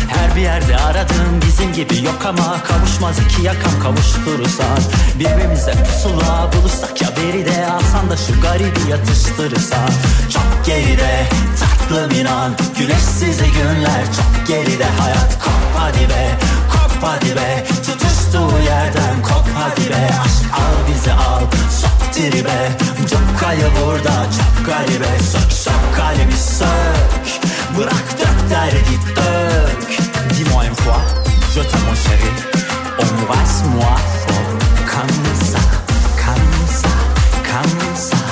Her 0.08 0.36
bir 0.36 0.40
yerde 0.40 0.76
aradığım 0.76 1.40
bizim 1.46 1.72
gibi 1.72 2.04
yok 2.04 2.26
ama 2.26 2.62
Kavuşmaz 2.62 3.18
iki 3.18 3.42
yakam 3.42 3.72
kavuşturursan 3.82 4.78
Birbirimize 5.18 5.72
pusula 5.72 6.50
bulursak 6.52 7.02
ya 7.02 7.08
beri 7.16 7.46
de 7.46 7.66
Alsan 7.66 8.10
da 8.10 8.16
şu 8.16 8.40
garibi 8.40 8.90
yatıştırırsan 8.90 9.90
Çok 10.32 10.66
geride 10.66 11.26
tatlım 11.60 12.20
inan 12.20 12.52
Güneşsiz 12.78 13.38
günler 13.38 14.04
çok 14.16 14.46
geride 14.46 14.86
Hayat 14.98 15.38
kop 15.44 15.62
hadi 15.76 16.08
be 16.08 16.30
kop 16.72 17.02
hadi 17.02 17.36
be 17.36 17.64
Tutuştuğu 17.86 18.58
yerden 18.66 19.22
kop 19.22 19.46
hadi 19.54 19.90
be 19.90 20.10
Aşk 20.24 20.54
al 20.54 20.88
bizi 20.88 21.12
al 21.12 21.40
sok 21.80 22.12
tribe 22.12 22.70
Çok 23.10 23.40
kayı 23.40 23.66
burada 23.80 24.26
çok 24.38 24.66
garibe 24.66 25.18
Sök 25.32 25.52
sök 25.52 25.96
kalbi 25.96 26.36
sök 26.36 27.52
Bırak 27.78 28.18
dök 28.18 28.50
derdi 28.50 28.98
dök 29.16 29.98
Dis-moi 30.30 30.64
une 30.64 30.74
fois 30.74 31.00
Je 31.54 31.60
t'aime 31.60 31.80
mon 31.88 31.94
chéri. 31.94 32.30
Embrasse-moi 32.98 33.96
fort. 34.26 34.58
Comme 34.92 35.36
ça 35.44 35.58
Comme 36.24 36.66
ça 36.68 36.88
Comme 37.50 37.96
ça 37.96 38.31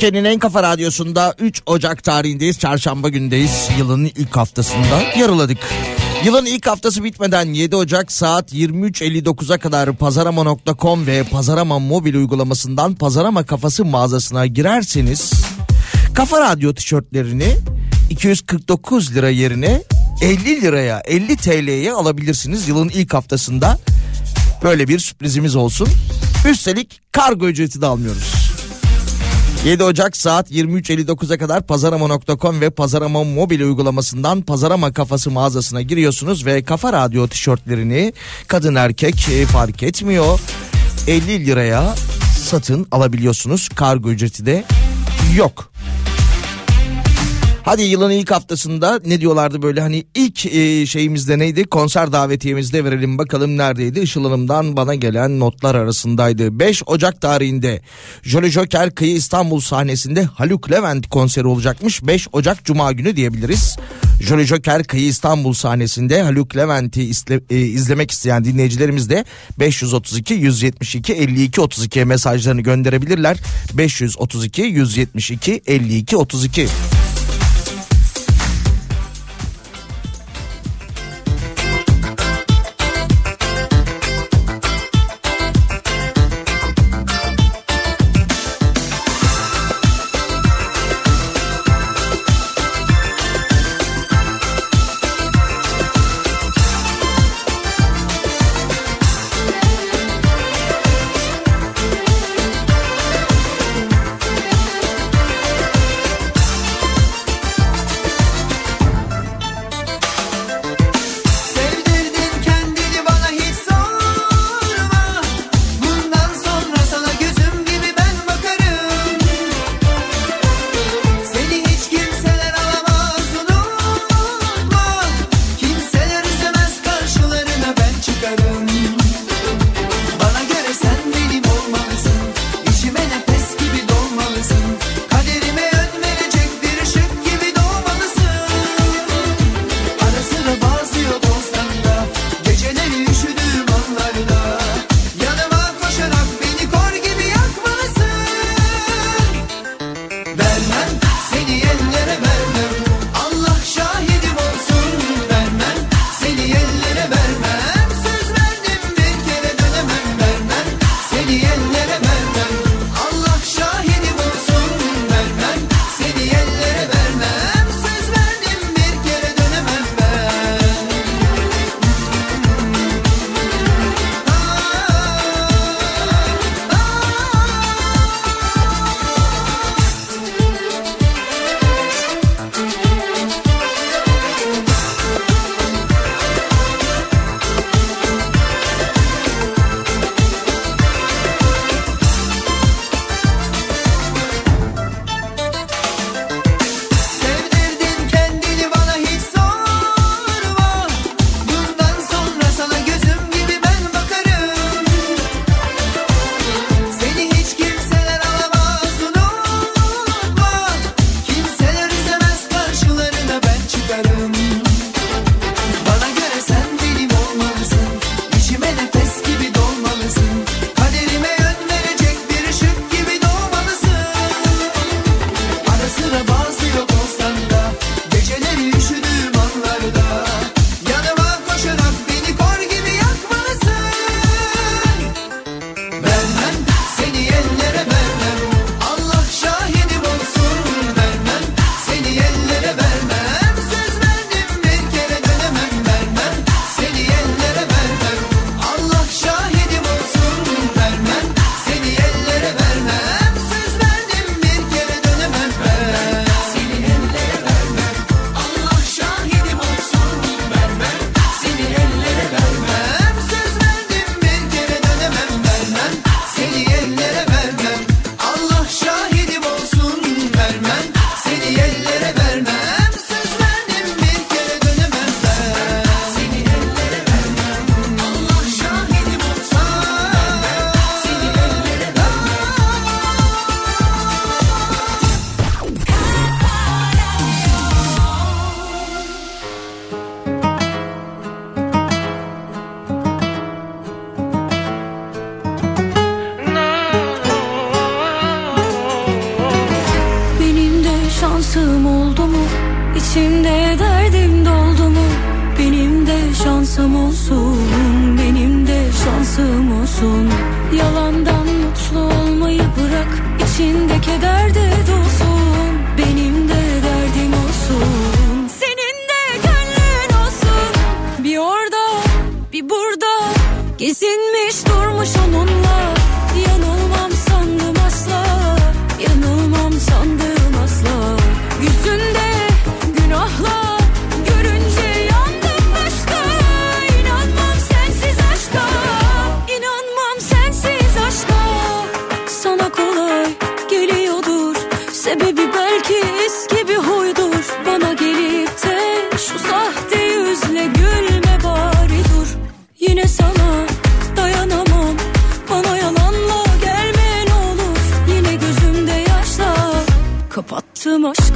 Türkiye'nin 0.00 0.28
en 0.28 0.38
kafa 0.38 0.62
radyosunda 0.62 1.34
3 1.38 1.62
Ocak 1.66 2.04
tarihindeyiz. 2.04 2.58
Çarşamba 2.58 3.08
gündeyiz. 3.08 3.68
Yılın 3.78 4.04
ilk 4.04 4.36
haftasında 4.36 5.02
yarıladık. 5.18 5.58
Yılın 6.24 6.46
ilk 6.46 6.66
haftası 6.66 7.04
bitmeden 7.04 7.46
7 7.52 7.76
Ocak 7.76 8.12
saat 8.12 8.52
23.59'a 8.52 9.58
kadar 9.58 9.96
pazarama.com 9.96 11.06
ve 11.06 11.22
Pazarama 11.22 11.78
mobil 11.78 12.14
uygulamasından 12.14 12.94
Pazarama 12.94 13.42
kafası 13.42 13.84
mağazasına 13.84 14.46
girerseniz 14.46 15.32
kafa 16.14 16.40
radyo 16.40 16.74
tişörtlerini 16.74 17.56
249 18.10 19.14
lira 19.14 19.28
yerine 19.30 19.82
50 20.22 20.62
liraya 20.62 21.02
50 21.04 21.36
TL'ye 21.36 21.92
alabilirsiniz 21.92 22.68
yılın 22.68 22.88
ilk 22.88 23.14
haftasında. 23.14 23.78
Böyle 24.62 24.88
bir 24.88 24.98
sürprizimiz 24.98 25.56
olsun. 25.56 25.88
Üstelik 26.50 27.00
kargo 27.12 27.48
ücreti 27.48 27.80
de 27.80 27.86
almıyoruz. 27.86 28.39
7 29.64 29.84
Ocak 29.84 30.16
saat 30.16 30.50
23.59'a 30.50 31.38
kadar 31.38 31.66
pazarama.com 31.66 32.60
ve 32.60 32.70
pazarama 32.70 33.24
mobil 33.24 33.60
uygulamasından 33.60 34.42
pazarama 34.42 34.92
kafası 34.92 35.30
mağazasına 35.30 35.82
giriyorsunuz 35.82 36.46
ve 36.46 36.62
kafa 36.62 36.92
radyo 36.92 37.28
tişörtlerini 37.28 38.12
kadın 38.48 38.74
erkek 38.74 39.28
e, 39.28 39.46
fark 39.46 39.82
etmiyor 39.82 40.40
50 41.06 41.46
liraya 41.46 41.94
satın 42.38 42.86
alabiliyorsunuz 42.90 43.68
kargo 43.68 44.10
ücreti 44.10 44.46
de 44.46 44.64
yok. 45.36 45.72
Hadi 47.64 47.82
yılın 47.82 48.10
ilk 48.10 48.30
haftasında 48.30 49.00
ne 49.06 49.20
diyorlardı 49.20 49.62
böyle? 49.62 49.80
Hani 49.80 50.04
ilk 50.14 50.46
e, 50.46 50.86
şeyimizde 50.86 51.38
neydi? 51.38 51.64
Konser 51.64 52.12
davetiyemizde 52.12 52.84
verelim 52.84 53.18
bakalım 53.18 53.56
neredeydi? 53.56 54.00
Işıl 54.00 54.24
Hanım'dan 54.24 54.76
bana 54.76 54.94
gelen 54.94 55.40
notlar 55.40 55.74
arasındaydı. 55.74 56.58
5 56.58 56.82
Ocak 56.86 57.20
tarihinde 57.20 57.82
Jolly 58.22 58.50
Joker 58.50 58.94
Kıyı 58.94 59.14
İstanbul 59.14 59.60
sahnesinde 59.60 60.22
Haluk 60.22 60.70
Levent 60.70 61.08
konseri 61.08 61.46
olacakmış. 61.46 62.06
5 62.06 62.28
Ocak 62.32 62.64
Cuma 62.64 62.92
günü 62.92 63.16
diyebiliriz. 63.16 63.76
Jolly 64.20 64.44
Joker 64.44 64.84
Kıyı 64.84 65.06
İstanbul 65.06 65.52
sahnesinde 65.52 66.22
Haluk 66.22 66.56
Levent'i 66.56 67.10
e, 67.50 67.56
izlemek 67.56 68.10
isteyen 68.10 68.44
dinleyicilerimiz 68.44 69.10
de 69.10 69.24
532 69.58 70.34
172 70.34 71.12
52 71.12 71.60
32 71.60 72.04
mesajlarını 72.04 72.60
gönderebilirler. 72.60 73.36
532 73.74 74.62
172 74.62 75.62
52 75.66 76.16
32 76.16 76.66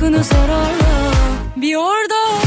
Aşkını 0.04 0.24
zararla 0.24 1.12
Bir 1.56 1.76
orada 1.76 2.40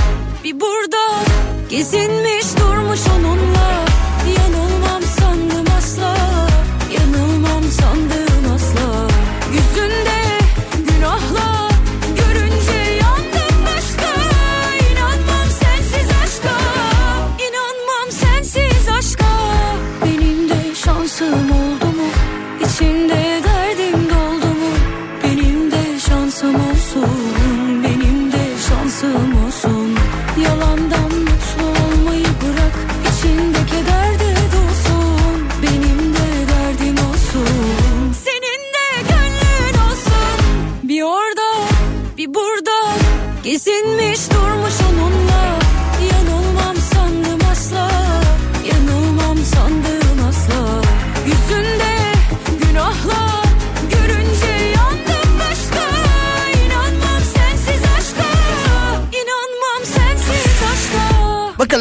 bir 0.43 0.59
burada 0.59 1.23
Gezinmiş 1.69 2.45
durmuş 2.59 2.99
onunla 3.19 3.56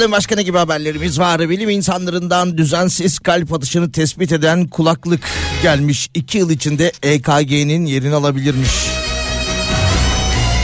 Bakalım 0.06 0.18
başka 0.18 0.34
ne 0.34 0.42
gibi 0.42 0.58
haberlerimiz 0.58 1.18
var. 1.18 1.50
Bilim 1.50 1.70
insanlarından 1.70 2.58
düzensiz 2.58 3.18
kalp 3.18 3.52
atışını 3.52 3.92
tespit 3.92 4.32
eden 4.32 4.66
kulaklık 4.66 5.20
gelmiş. 5.62 6.08
2 6.14 6.38
yıl 6.38 6.50
içinde 6.50 6.92
EKG'nin 7.02 7.86
yerini 7.86 8.14
alabilirmiş. 8.14 8.70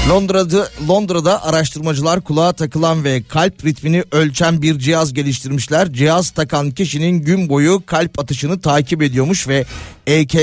Londra'da 0.09 0.68
Londra'da 0.88 1.45
araştırmacılar 1.45 2.20
kulağa 2.20 2.53
takılan 2.53 3.05
ve 3.05 3.22
kalp 3.22 3.64
ritmini 3.64 4.05
ölçen 4.12 4.62
bir 4.62 4.78
cihaz 4.78 5.14
geliştirmişler. 5.14 5.93
Cihaz 5.93 6.30
takan 6.30 6.70
kişinin 6.70 7.22
gün 7.22 7.49
boyu 7.49 7.82
kalp 7.86 8.18
atışını 8.18 8.61
takip 8.61 9.03
ediyormuş 9.03 9.49
ve 9.49 9.64
EK, 10.07 10.34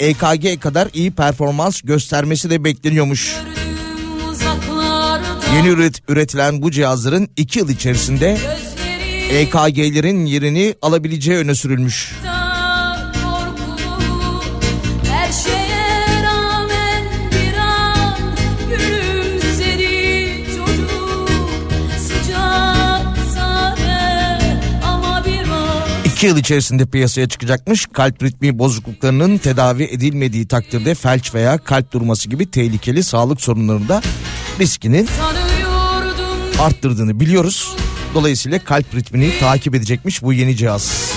EKG 0.00 0.60
kadar 0.60 0.88
iyi 0.94 1.10
performans 1.10 1.80
göstermesi 1.80 2.50
de 2.50 2.64
bekleniyormuş. 2.64 3.36
Uzaklarda 4.30 4.67
Yeni 5.56 5.68
üret, 5.68 6.02
üretilen 6.08 6.62
bu 6.62 6.70
cihazların 6.70 7.28
2 7.36 7.58
yıl 7.58 7.68
içerisinde 7.68 8.38
EKG'lerin 9.30 10.26
yerini 10.26 10.74
alabileceği 10.82 11.38
öne 11.38 11.54
sürülmüş. 11.54 12.12
2 26.18 26.26
yıl 26.26 26.36
içerisinde 26.36 26.86
piyasaya 26.86 27.28
çıkacakmış. 27.28 27.86
Kalp 27.92 28.22
ritmi 28.22 28.58
bozukluklarının 28.58 29.38
tedavi 29.38 29.82
edilmediği 29.82 30.48
takdirde 30.48 30.94
felç 30.94 31.34
veya 31.34 31.58
kalp 31.58 31.92
durması 31.92 32.28
gibi 32.28 32.50
tehlikeli 32.50 33.02
sağlık 33.02 33.40
sorunlarında 33.40 34.02
riskinin 34.60 35.08
arttırdığını 36.60 37.20
biliyoruz. 37.20 37.76
Dolayısıyla 38.14 38.58
kalp 38.64 38.94
ritmini 38.94 39.38
takip 39.40 39.74
edecekmiş 39.74 40.22
bu 40.22 40.32
yeni 40.32 40.56
cihaz. 40.56 41.12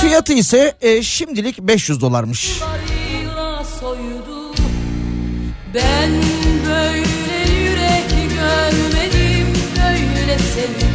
Fiyatı 0.00 0.32
ise 0.32 0.74
e, 0.80 1.02
şimdilik 1.02 1.58
500 1.58 2.00
dolarmış. 2.00 2.60
Ben 5.74 6.10
böyle 6.66 6.98
yürek 7.60 8.10
görmedim, 8.10 9.46
böyle 9.76 10.38
sevgi. 10.38 10.85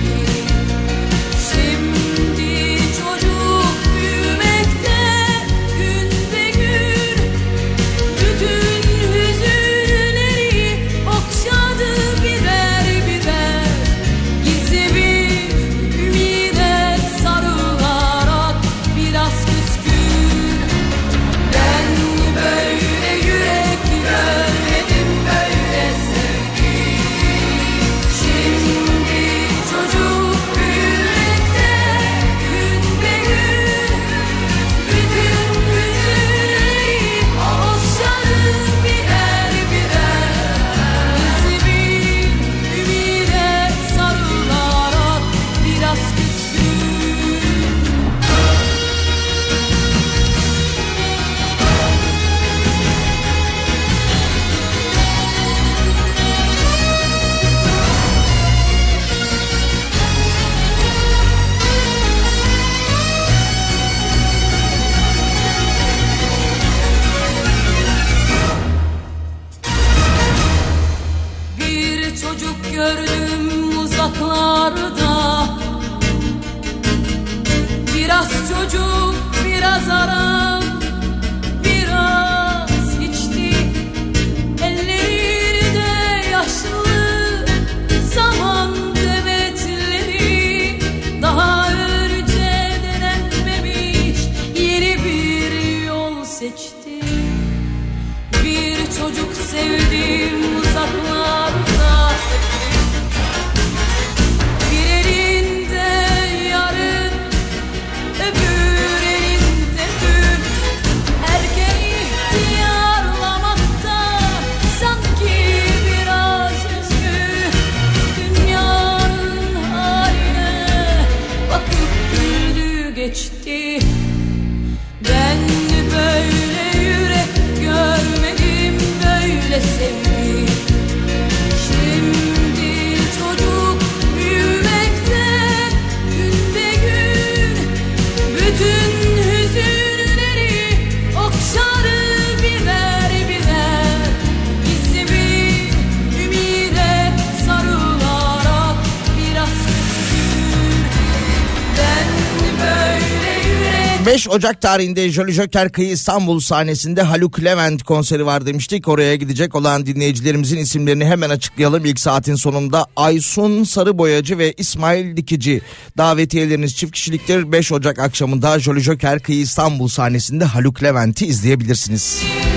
Ocak 154.32 154.62
tarihinde 154.62 155.10
Jolly 155.10 155.32
Joker 155.32 155.72
Kıyı 155.72 155.90
İstanbul 155.90 156.40
sahnesinde 156.40 157.02
Haluk 157.02 157.44
Levent 157.44 157.84
konseri 157.84 158.26
var 158.26 158.46
demiştik. 158.46 158.88
Oraya 158.88 159.16
gidecek 159.16 159.56
olan 159.56 159.86
dinleyicilerimizin 159.86 160.58
isimlerini 160.58 161.06
hemen 161.06 161.30
açıklayalım. 161.30 161.86
İlk 161.86 162.00
saatin 162.00 162.36
sonunda 162.36 162.86
Aysun 162.96 163.64
Sarıboyacı 163.64 164.38
ve 164.38 164.54
İsmail 164.58 165.18
Dikici 165.18 165.62
davetiyeleriniz 165.98 166.76
çift 166.76 166.94
kişiliktir. 166.94 167.52
5 167.52 167.72
Ocak 167.72 168.00
akşamında 168.00 168.60
Jolly 168.60 168.82
Joker 168.82 169.20
Kıyı 169.20 169.40
İstanbul 169.40 169.88
sahnesinde 169.88 170.46
Haluk 170.46 170.84
Levent'i 170.84 171.26
izleyebilirsiniz. 171.26 172.22
Ümide 172.24 172.51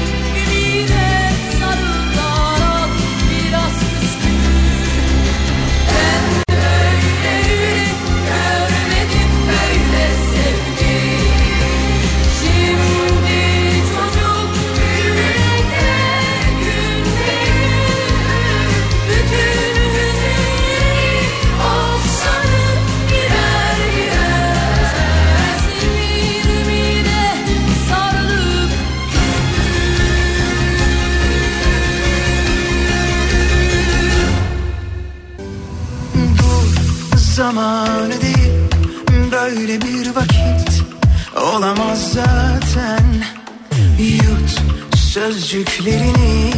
sözcüklerini 45.54 46.52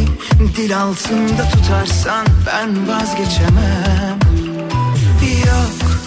dil 0.55 0.77
altında 0.77 1.49
tutarsan 1.49 2.25
ben 2.47 2.87
vazgeçemem. 2.87 4.19
Yok 5.45 5.99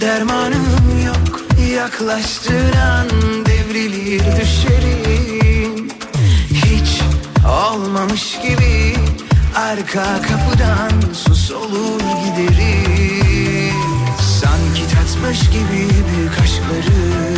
dermanım 0.00 1.04
yok 1.06 1.40
yaklaştığın 1.74 2.72
an 2.72 3.08
devrilir 3.46 4.22
düşerim 4.40 5.88
Hiç 6.50 7.00
olmamış 7.48 8.38
gibi 8.42 8.94
arka 9.54 10.22
kapıdan 10.22 11.12
sus 11.12 11.50
olur 11.50 12.00
giderim. 12.24 13.74
Sanki 14.40 14.82
tatmış 14.94 15.50
gibi 15.50 15.88
büyük 16.16 16.40
aşkları 16.42 17.36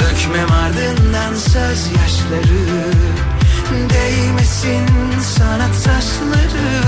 Dökmem 0.00 0.52
ardından 0.52 1.34
söz 1.34 1.86
yaşları 1.86 2.92
Değmesin 3.72 4.86
sana 5.36 5.66
taşları 5.66 6.82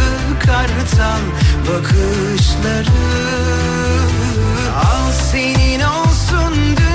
Kartal 0.46 1.22
bakışları. 1.68 3.00
Al 4.74 5.12
senin 5.12 5.80
olsun 5.80 6.54
dünya 6.76 6.93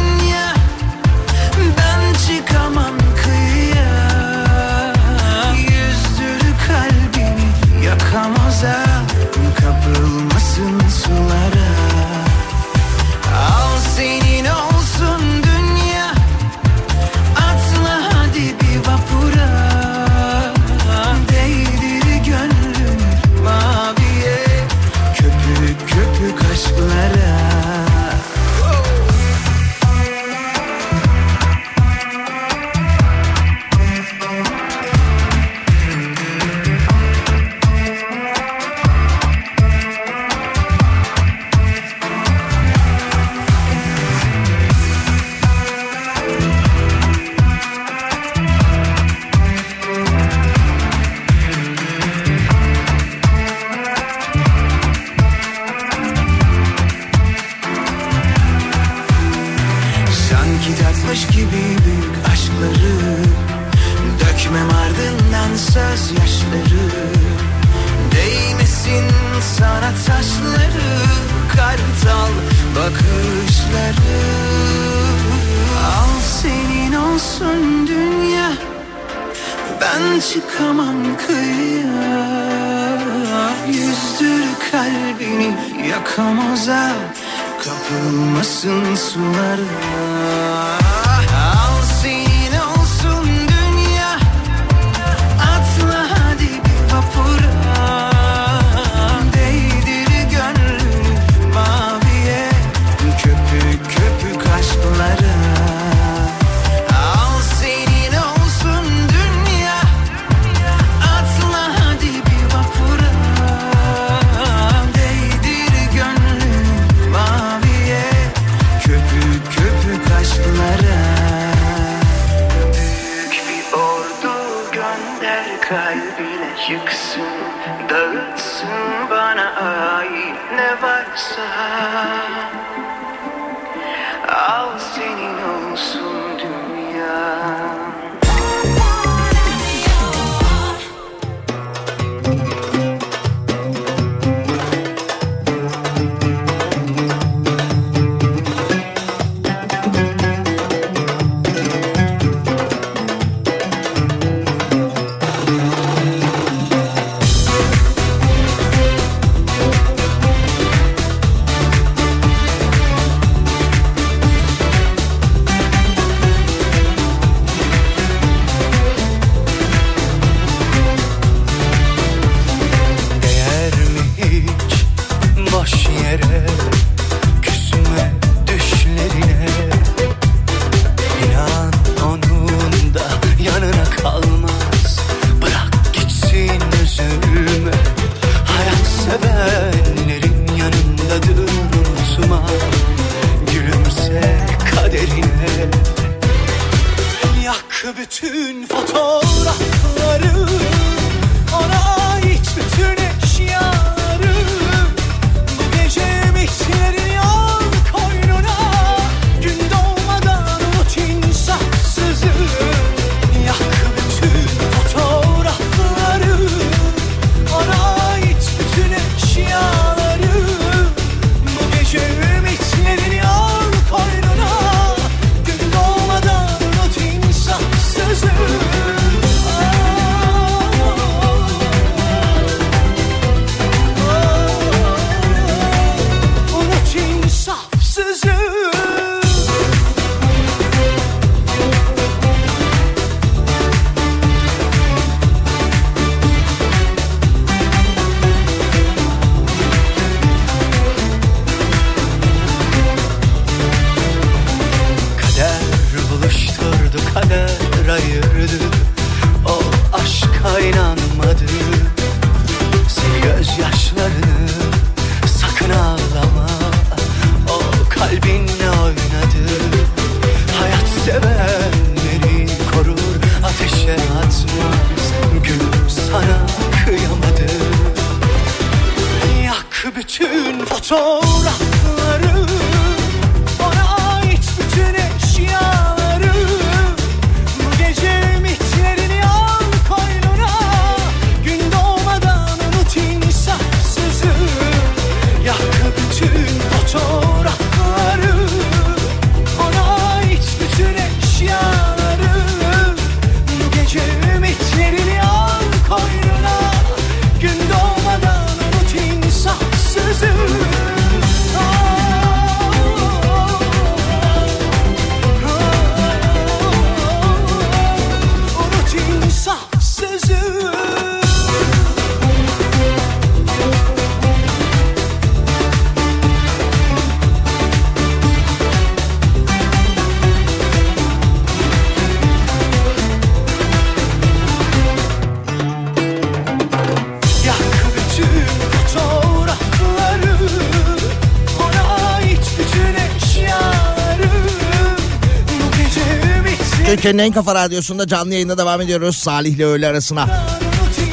Türkiye'nin 347.09 347.29
en 347.29 347.33
kafa 347.33 347.55
radyosunda 347.55 348.07
canlı 348.07 348.33
yayında 348.33 348.57
devam 348.57 348.81
ediyoruz 348.81 349.15
Salih 349.17 349.55
ile 349.55 349.65
öğle 349.65 349.87
arasına. 349.87 350.27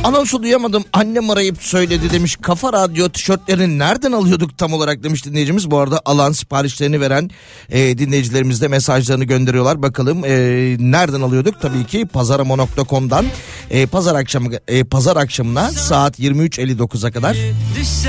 Anonsu 0.06 0.42
duyamadım 0.42 0.84
annem 0.92 1.30
arayıp 1.30 1.62
söyledi 1.62 2.10
demiş 2.10 2.36
kafa 2.42 2.72
radyo 2.72 3.08
tişörtlerini 3.08 3.78
nereden 3.78 4.12
alıyorduk 4.12 4.58
tam 4.58 4.72
olarak 4.72 5.02
demiş 5.02 5.24
dinleyicimiz. 5.24 5.70
Bu 5.70 5.78
arada 5.78 6.00
alan 6.04 6.32
siparişlerini 6.32 7.00
veren 7.00 7.30
e, 7.70 7.98
dinleyicilerimiz 7.98 8.62
de 8.62 8.68
mesajlarını 8.68 9.24
gönderiyorlar. 9.24 9.82
Bakalım 9.82 10.24
e, 10.24 10.30
nereden 10.78 11.20
alıyorduk 11.20 11.60
tabii 11.60 11.84
ki 11.84 12.06
pazaramo.com'dan 12.06 13.26
e, 13.70 13.86
pazar 13.86 14.14
akşamı 14.14 14.50
e, 14.68 14.84
pazar 14.84 15.16
akşamına 15.16 15.70
saat 15.70 16.20
23.59'a 16.20 17.10
kadar 17.10 17.36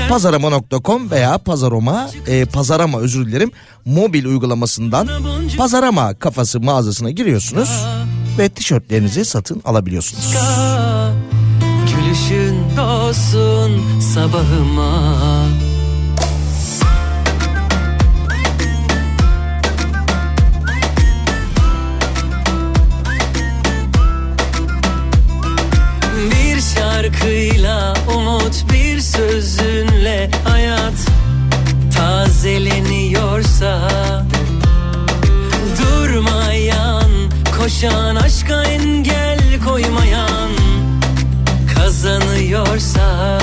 pazarama.com 0.08 1.10
veya 1.10 1.38
pazaroma 1.38 2.10
e, 2.26 2.44
pazarama 2.44 2.98
özür 2.98 3.26
dilerim 3.26 3.50
mobil 3.84 4.24
uygulamasından 4.24 5.08
pazarama 5.56 6.14
kafası 6.14 6.60
mağazasına 6.60 7.10
giriyorsunuz 7.10 7.84
ve 8.38 8.48
tişörtlerinizi 8.48 9.24
satın 9.24 9.62
alabiliyorsunuz. 9.64 10.34
Gülüşün 12.18 12.76
olsun 12.78 14.00
sabahıma. 14.00 15.14
Bir 26.30 26.60
şarkıyla 26.60 27.94
umut 28.16 28.72
bir 28.72 29.00
sözünle 29.00 30.30
hayat 30.44 30.94
tazeleniyorsa 31.96 33.90
Durmayan 35.82 37.10
koşan 37.58 38.16
aşka 38.16 38.62
engel 38.62 39.38
koymayan 39.66 40.27
kazanıyorsa 42.58 43.38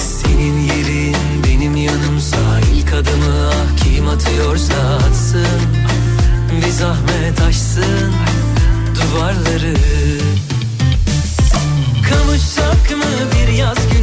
Senin 0.00 0.58
yerin 0.58 1.16
benim 1.46 1.76
yanımsa 1.76 2.36
ilk 2.74 2.92
adımı 2.92 3.50
ah 3.50 3.84
kim 3.84 4.08
atıyorsa 4.08 4.74
atsın 4.74 5.60
Bir 6.56 6.70
zahmet 6.70 7.40
aşsın 7.48 8.12
duvarları. 8.94 9.74
Kavuşsak 12.08 12.90
mı 12.96 13.04
bir 13.34 13.52
yaz 13.52 13.78
günü 13.92 13.99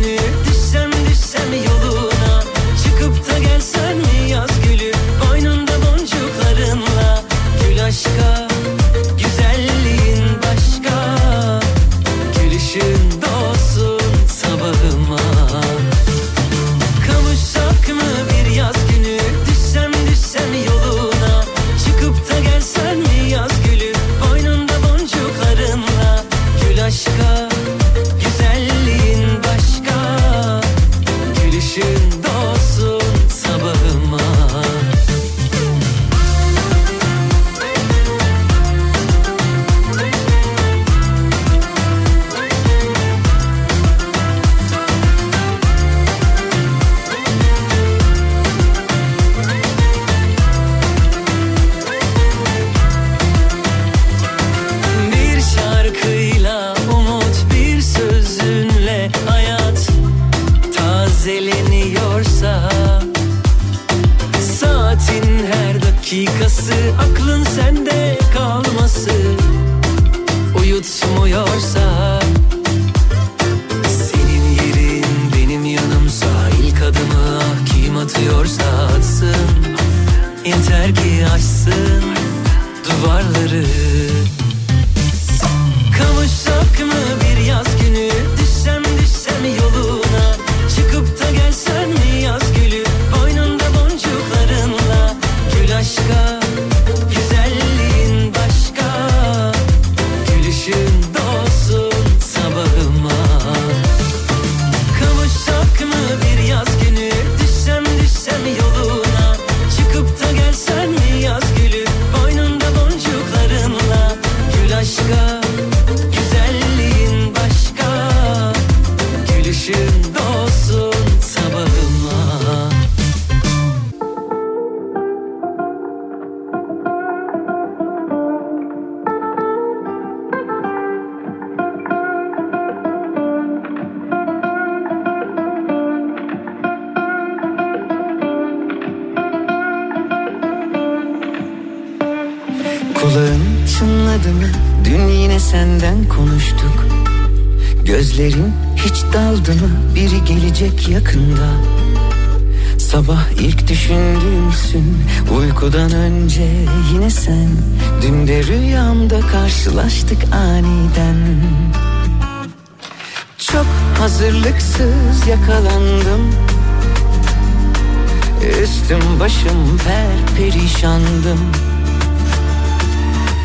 başım 169.28 169.78
per 169.78 170.36
perişandım. 170.38 171.39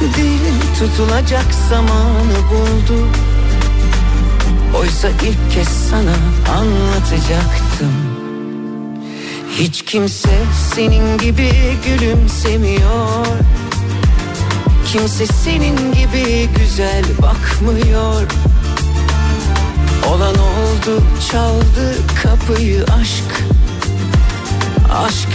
Dil 0.00 0.78
tutulacak 0.78 1.54
zamanı 1.70 2.36
buldu. 2.50 3.06
Oysa 4.78 5.08
ilk 5.08 5.54
kez 5.54 5.68
sana 5.68 6.14
anlatacaktım. 6.58 7.92
Hiç 9.58 9.84
kimse 9.84 10.38
senin 10.74 11.18
gibi 11.18 11.52
gülümsemiyor. 11.86 13.26
Kimse 14.92 15.26
senin 15.26 15.92
gibi 15.92 16.48
güzel 16.58 17.04
bakmıyor. 17.22 18.22
Olan 20.08 20.34
oldu 20.34 21.02
çaldı 21.30 21.94
kapıyı 22.22 22.84
aşk 22.84 23.42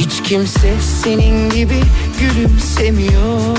Hiç 0.00 0.22
kimse 0.22 0.74
senin 1.02 1.50
gibi 1.50 1.82
gülümsemiyor 2.20 3.56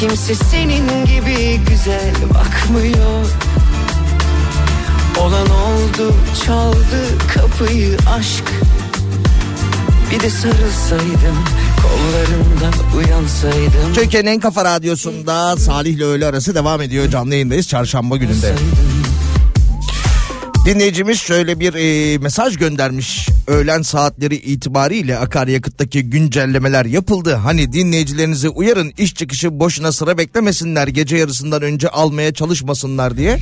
Kimse 0.00 0.34
senin 0.34 1.06
gibi 1.06 1.60
güzel 1.70 2.14
bakmıyor 2.34 3.26
Olan 5.20 5.46
oldu 5.46 6.14
çaldı 6.46 7.18
kapıyı 7.34 7.96
aşk 8.18 8.44
Bir 10.10 10.20
de 10.20 10.30
sarılsaydım 10.30 11.38
kollarından 11.82 12.74
uyansaydım 12.96 14.26
en 14.26 14.40
kafa 14.40 14.64
radyosunda 14.64 15.56
Salih 15.56 15.90
ile 15.94 16.04
öğle 16.04 16.26
arası 16.26 16.54
devam 16.54 16.82
ediyor. 16.82 17.10
Canlı 17.10 17.34
yayındayız 17.34 17.68
çarşamba 17.68 18.16
gününde. 18.16 18.54
Dinleyicimiz 20.64 21.18
şöyle 21.20 21.60
bir 21.60 21.74
e, 21.74 22.18
mesaj 22.18 22.56
göndermiş. 22.56 23.28
Öğlen 23.50 23.82
saatleri 23.82 24.36
itibariyle 24.36 25.18
akaryakıttaki 25.18 26.02
güncellemeler 26.02 26.84
yapıldı. 26.84 27.34
Hani 27.34 27.72
dinleyicilerinizi 27.72 28.48
uyarın 28.48 28.92
iş 28.98 29.14
çıkışı 29.14 29.60
boşuna 29.60 29.92
sıra 29.92 30.18
beklemesinler. 30.18 30.88
Gece 30.88 31.16
yarısından 31.16 31.62
önce 31.62 31.88
almaya 31.88 32.34
çalışmasınlar 32.34 33.16
diye. 33.16 33.38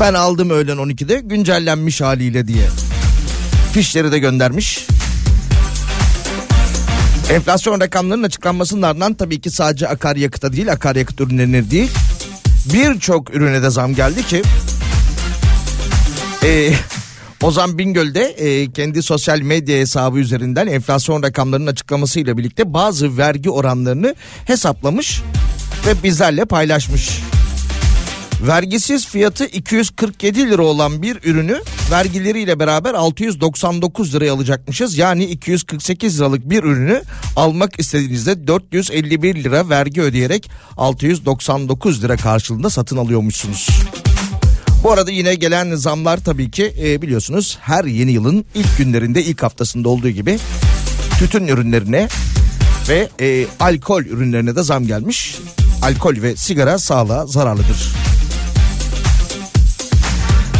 Ben 0.00 0.14
aldım 0.14 0.50
öğlen 0.50 0.76
12'de 0.76 1.20
güncellenmiş 1.20 2.00
haliyle 2.00 2.48
diye. 2.48 2.66
Fişleri 3.72 4.12
de 4.12 4.18
göndermiş. 4.18 4.86
Enflasyon 7.30 7.80
rakamlarının 7.80 8.24
açıklanmasının 8.24 8.82
ardından 8.82 9.14
tabii 9.14 9.40
ki 9.40 9.50
sadece 9.50 9.88
akaryakıta 9.88 10.52
değil 10.52 10.72
akaryakıt 10.72 11.20
ürünlerine 11.20 11.70
değil 11.70 11.90
birçok 12.72 13.34
ürüne 13.34 13.62
de 13.62 13.70
zam 13.70 13.94
geldi 13.94 14.26
ki 14.26 14.42
e, 16.44 16.72
Ozan 17.42 17.78
Bingöl 17.78 18.14
de 18.14 18.22
e, 18.22 18.72
kendi 18.72 19.02
sosyal 19.02 19.40
medya 19.40 19.78
hesabı 19.78 20.18
üzerinden 20.18 20.66
enflasyon 20.66 21.22
rakamlarının 21.22 21.66
açıklamasıyla 21.66 22.38
birlikte 22.38 22.74
bazı 22.74 23.18
vergi 23.18 23.50
oranlarını 23.50 24.14
hesaplamış 24.46 25.22
ve 25.86 26.02
bizlerle 26.02 26.44
paylaşmış. 26.44 27.20
Vergisiz 28.46 29.06
fiyatı 29.06 29.44
247 29.44 30.50
lira 30.50 30.62
olan 30.62 31.02
bir 31.02 31.18
ürünü 31.24 31.60
vergileriyle 31.90 32.58
beraber 32.58 32.94
699 32.94 34.14
liraya 34.14 34.32
alacakmışız. 34.32 34.98
Yani 34.98 35.24
248 35.24 36.20
liralık 36.20 36.50
bir 36.50 36.64
ürünü 36.64 37.02
almak 37.36 37.80
istediğinizde 37.80 38.46
451 38.46 39.44
lira 39.44 39.68
vergi 39.68 40.02
ödeyerek 40.02 40.50
699 40.76 42.04
lira 42.04 42.16
karşılığında 42.16 42.70
satın 42.70 42.96
alıyormuşsunuz. 42.96 43.68
Bu 44.82 44.92
arada 44.92 45.10
yine 45.10 45.34
gelen 45.34 45.74
zamlar 45.74 46.24
tabii 46.24 46.50
ki 46.50 46.74
e, 46.82 47.02
biliyorsunuz 47.02 47.58
her 47.60 47.84
yeni 47.84 48.12
yılın 48.12 48.44
ilk 48.54 48.78
günlerinde 48.78 49.24
ilk 49.24 49.42
haftasında 49.42 49.88
olduğu 49.88 50.08
gibi 50.08 50.38
tütün 51.18 51.46
ürünlerine 51.46 52.08
ve 52.88 53.08
e, 53.20 53.46
alkol 53.60 54.02
ürünlerine 54.02 54.56
de 54.56 54.62
zam 54.62 54.86
gelmiş. 54.86 55.38
Alkol 55.82 56.22
ve 56.22 56.36
sigara 56.36 56.78
sağlığa 56.78 57.26
zararlıdır. 57.26 57.92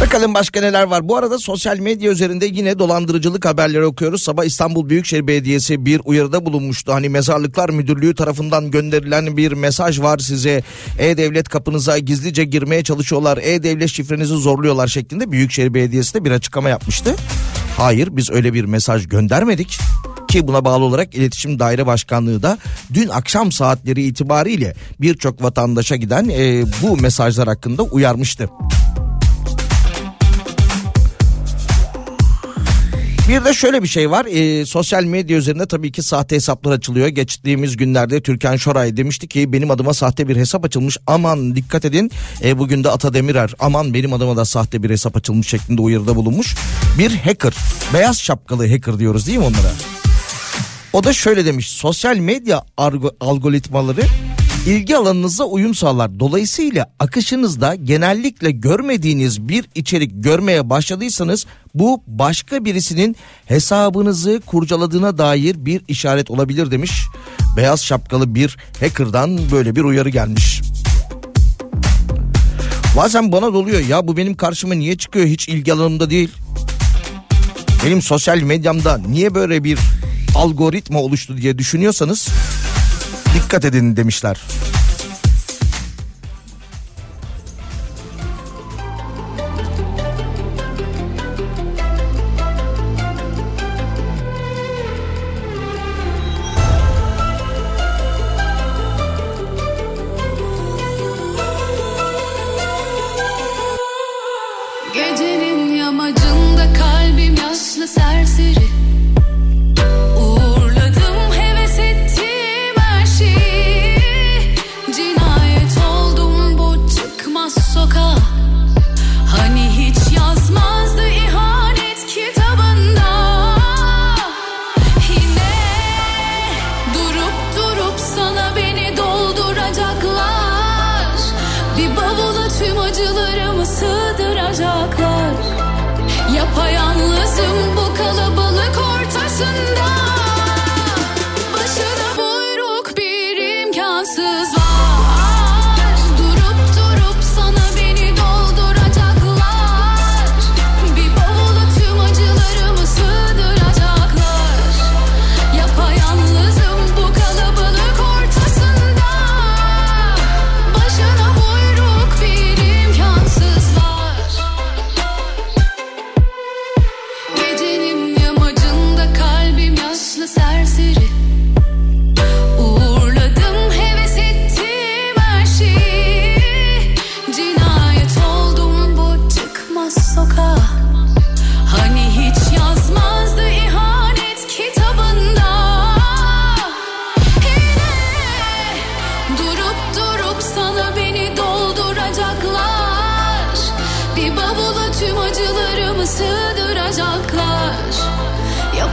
Bakalım 0.03 0.33
başka 0.33 0.61
neler 0.61 0.83
var. 0.83 1.09
Bu 1.09 1.17
arada 1.17 1.39
sosyal 1.39 1.77
medya 1.77 2.11
üzerinde 2.11 2.45
yine 2.45 2.79
dolandırıcılık 2.79 3.45
haberleri 3.45 3.85
okuyoruz. 3.85 4.23
Sabah 4.23 4.43
İstanbul 4.43 4.89
Büyükşehir 4.89 5.27
Belediyesi 5.27 5.85
bir 5.85 6.01
uyarıda 6.05 6.45
bulunmuştu. 6.45 6.93
Hani 6.93 7.09
Mezarlıklar 7.09 7.69
Müdürlüğü 7.69 8.15
tarafından 8.15 8.71
gönderilen 8.71 9.37
bir 9.37 9.51
mesaj 9.51 9.99
var 9.99 10.17
size. 10.19 10.63
E-Devlet 10.99 11.49
kapınıza 11.49 11.97
gizlice 11.97 12.43
girmeye 12.43 12.83
çalışıyorlar. 12.83 13.37
E-Devlet 13.37 13.89
şifrenizi 13.89 14.33
zorluyorlar 14.33 14.87
şeklinde 14.87 15.31
Büyükşehir 15.31 15.73
Belediyesi 15.73 16.13
de 16.13 16.25
bir 16.25 16.31
açıklama 16.31 16.69
yapmıştı. 16.69 17.15
Hayır 17.77 18.09
biz 18.11 18.31
öyle 18.31 18.53
bir 18.53 18.65
mesaj 18.65 19.07
göndermedik 19.07 19.77
ki 20.27 20.47
buna 20.47 20.65
bağlı 20.65 20.83
olarak 20.83 21.15
İletişim 21.15 21.59
Daire 21.59 21.85
Başkanlığı 21.85 22.43
da 22.43 22.57
dün 22.93 23.09
akşam 23.09 23.51
saatleri 23.51 24.03
itibariyle 24.03 24.73
birçok 25.01 25.43
vatandaşa 25.43 25.95
giden 25.95 26.29
e, 26.29 26.63
bu 26.81 26.97
mesajlar 26.97 27.47
hakkında 27.47 27.83
uyarmıştı. 27.83 28.49
Bir 33.29 33.45
de 33.45 33.53
şöyle 33.53 33.83
bir 33.83 33.87
şey 33.87 34.11
var. 34.11 34.25
Ee, 34.25 34.65
sosyal 34.65 35.03
medya 35.03 35.37
üzerinde 35.37 35.65
tabii 35.65 35.91
ki 35.91 36.03
sahte 36.03 36.35
hesaplar 36.35 36.71
açılıyor. 36.71 37.07
Geçtiğimiz 37.07 37.77
günlerde 37.77 38.21
Türkan 38.21 38.55
Şoray 38.55 38.97
demişti 38.97 39.27
ki 39.27 39.53
benim 39.53 39.71
adıma 39.71 39.93
sahte 39.93 40.27
bir 40.27 40.35
hesap 40.35 40.65
açılmış. 40.65 40.97
Aman 41.07 41.55
dikkat 41.55 41.85
edin. 41.85 42.11
Ee, 42.43 42.59
bugün 42.59 42.83
de 42.83 42.89
Ata 42.89 43.13
Demirer 43.13 43.53
aman 43.59 43.93
benim 43.93 44.13
adıma 44.13 44.37
da 44.37 44.45
sahte 44.45 44.83
bir 44.83 44.89
hesap 44.89 45.17
açılmış 45.17 45.47
şeklinde 45.47 45.81
uyarıda 45.81 46.15
bulunmuş. 46.15 46.55
Bir 46.97 47.15
hacker. 47.15 47.53
Beyaz 47.93 48.19
şapkalı 48.19 48.67
hacker 48.71 48.99
diyoruz 48.99 49.27
değil 49.27 49.37
mi 49.37 49.43
onlara? 49.45 49.73
O 50.93 51.03
da 51.03 51.13
şöyle 51.13 51.45
demiş. 51.45 51.71
Sosyal 51.71 52.17
medya 52.17 52.63
algoritmaları 53.19 54.01
ilgi 54.65 54.97
alanınıza 54.97 55.43
uyum 55.43 55.75
sağlar. 55.75 56.19
Dolayısıyla 56.19 56.91
akışınızda 56.99 57.75
genellikle 57.75 58.51
görmediğiniz 58.51 59.47
bir 59.49 59.65
içerik 59.75 60.11
görmeye 60.13 60.69
başladıysanız 60.69 61.45
bu 61.75 62.03
başka 62.07 62.65
birisinin 62.65 63.15
hesabınızı 63.45 64.41
kurcaladığına 64.45 65.17
dair 65.17 65.65
bir 65.65 65.81
işaret 65.87 66.31
olabilir 66.31 66.71
demiş. 66.71 66.91
Beyaz 67.57 67.83
şapkalı 67.83 68.35
bir 68.35 68.57
hacker'dan 68.79 69.39
böyle 69.51 69.75
bir 69.75 69.83
uyarı 69.83 70.09
gelmiş. 70.09 70.61
Bazen 72.97 73.31
bana 73.31 73.53
doluyor 73.53 73.79
ya 73.79 74.07
bu 74.07 74.17
benim 74.17 74.35
karşıma 74.35 74.73
niye 74.73 74.97
çıkıyor 74.97 75.25
hiç 75.25 75.49
ilgi 75.49 75.73
alanımda 75.73 76.09
değil. 76.09 76.31
Benim 77.85 78.01
sosyal 78.01 78.37
medyamda 78.37 78.97
niye 78.97 79.35
böyle 79.35 79.63
bir 79.63 79.79
algoritma 80.35 80.99
oluştu 80.99 81.37
diye 81.37 81.57
düşünüyorsanız 81.57 82.29
dikkat 83.33 83.65
edin 83.65 83.95
demişler. 83.95 84.41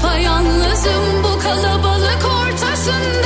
Yapayalnızım 0.02 1.24
bu 1.24 1.38
kalabalık 1.38 2.24
ortasında 2.24 3.19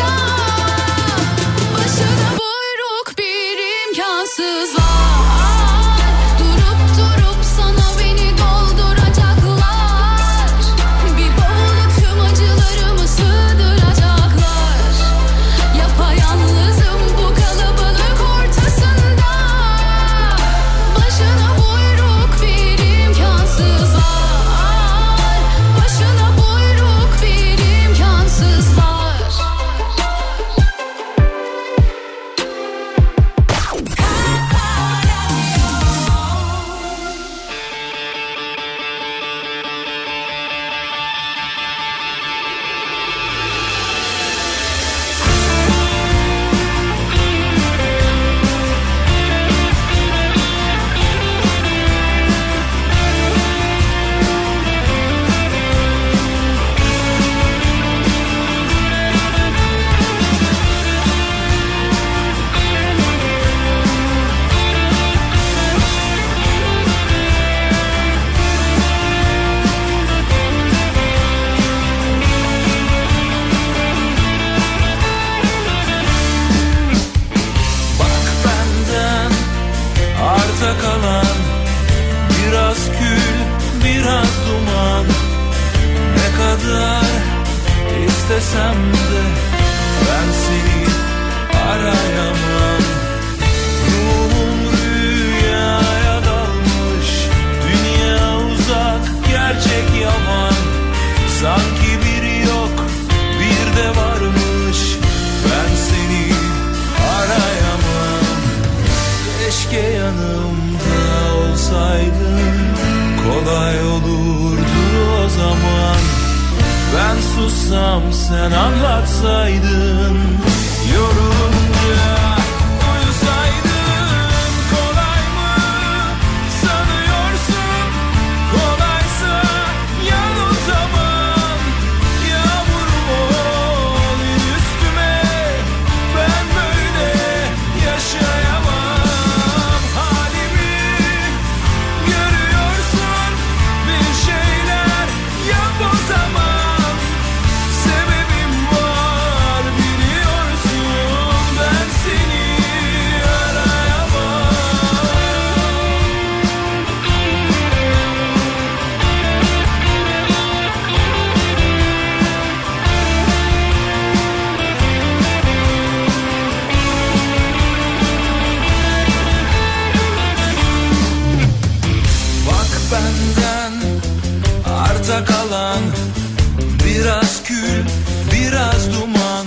Biraz 176.85 177.43
kül, 177.45 177.85
biraz 178.33 178.93
duman. 178.93 179.47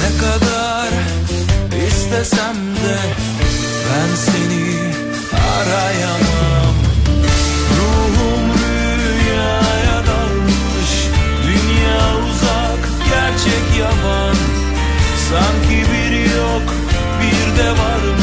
Ne 0.00 0.18
kadar 0.18 0.88
istesem 1.88 2.56
de 2.56 2.98
Ben 3.88 4.14
seni 4.14 4.76
arayamam. 5.56 6.74
Ruhum 7.76 8.44
rüyaya 8.58 10.02
dalmış 10.06 10.92
Dünya 11.46 12.16
uzak, 12.30 13.08
gerçek 13.10 13.78
yalan 13.78 14.36
Sanki 15.30 15.92
biri 15.92 16.36
yok, 16.36 16.74
bir 17.20 17.62
de 17.62 17.70
varmış 17.70 18.15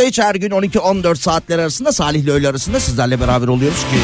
Hafta 0.00 0.08
içi 0.08 0.22
her 0.22 0.34
gün 0.34 0.50
12-14 0.50 1.16
saatler 1.16 1.58
arasında 1.58 1.92
Salih 1.92 2.20
ile 2.20 2.30
öğle 2.30 2.48
arasında 2.48 2.80
sizlerle 2.80 3.20
beraber 3.20 3.48
oluyoruz 3.48 3.78
ki 3.78 3.98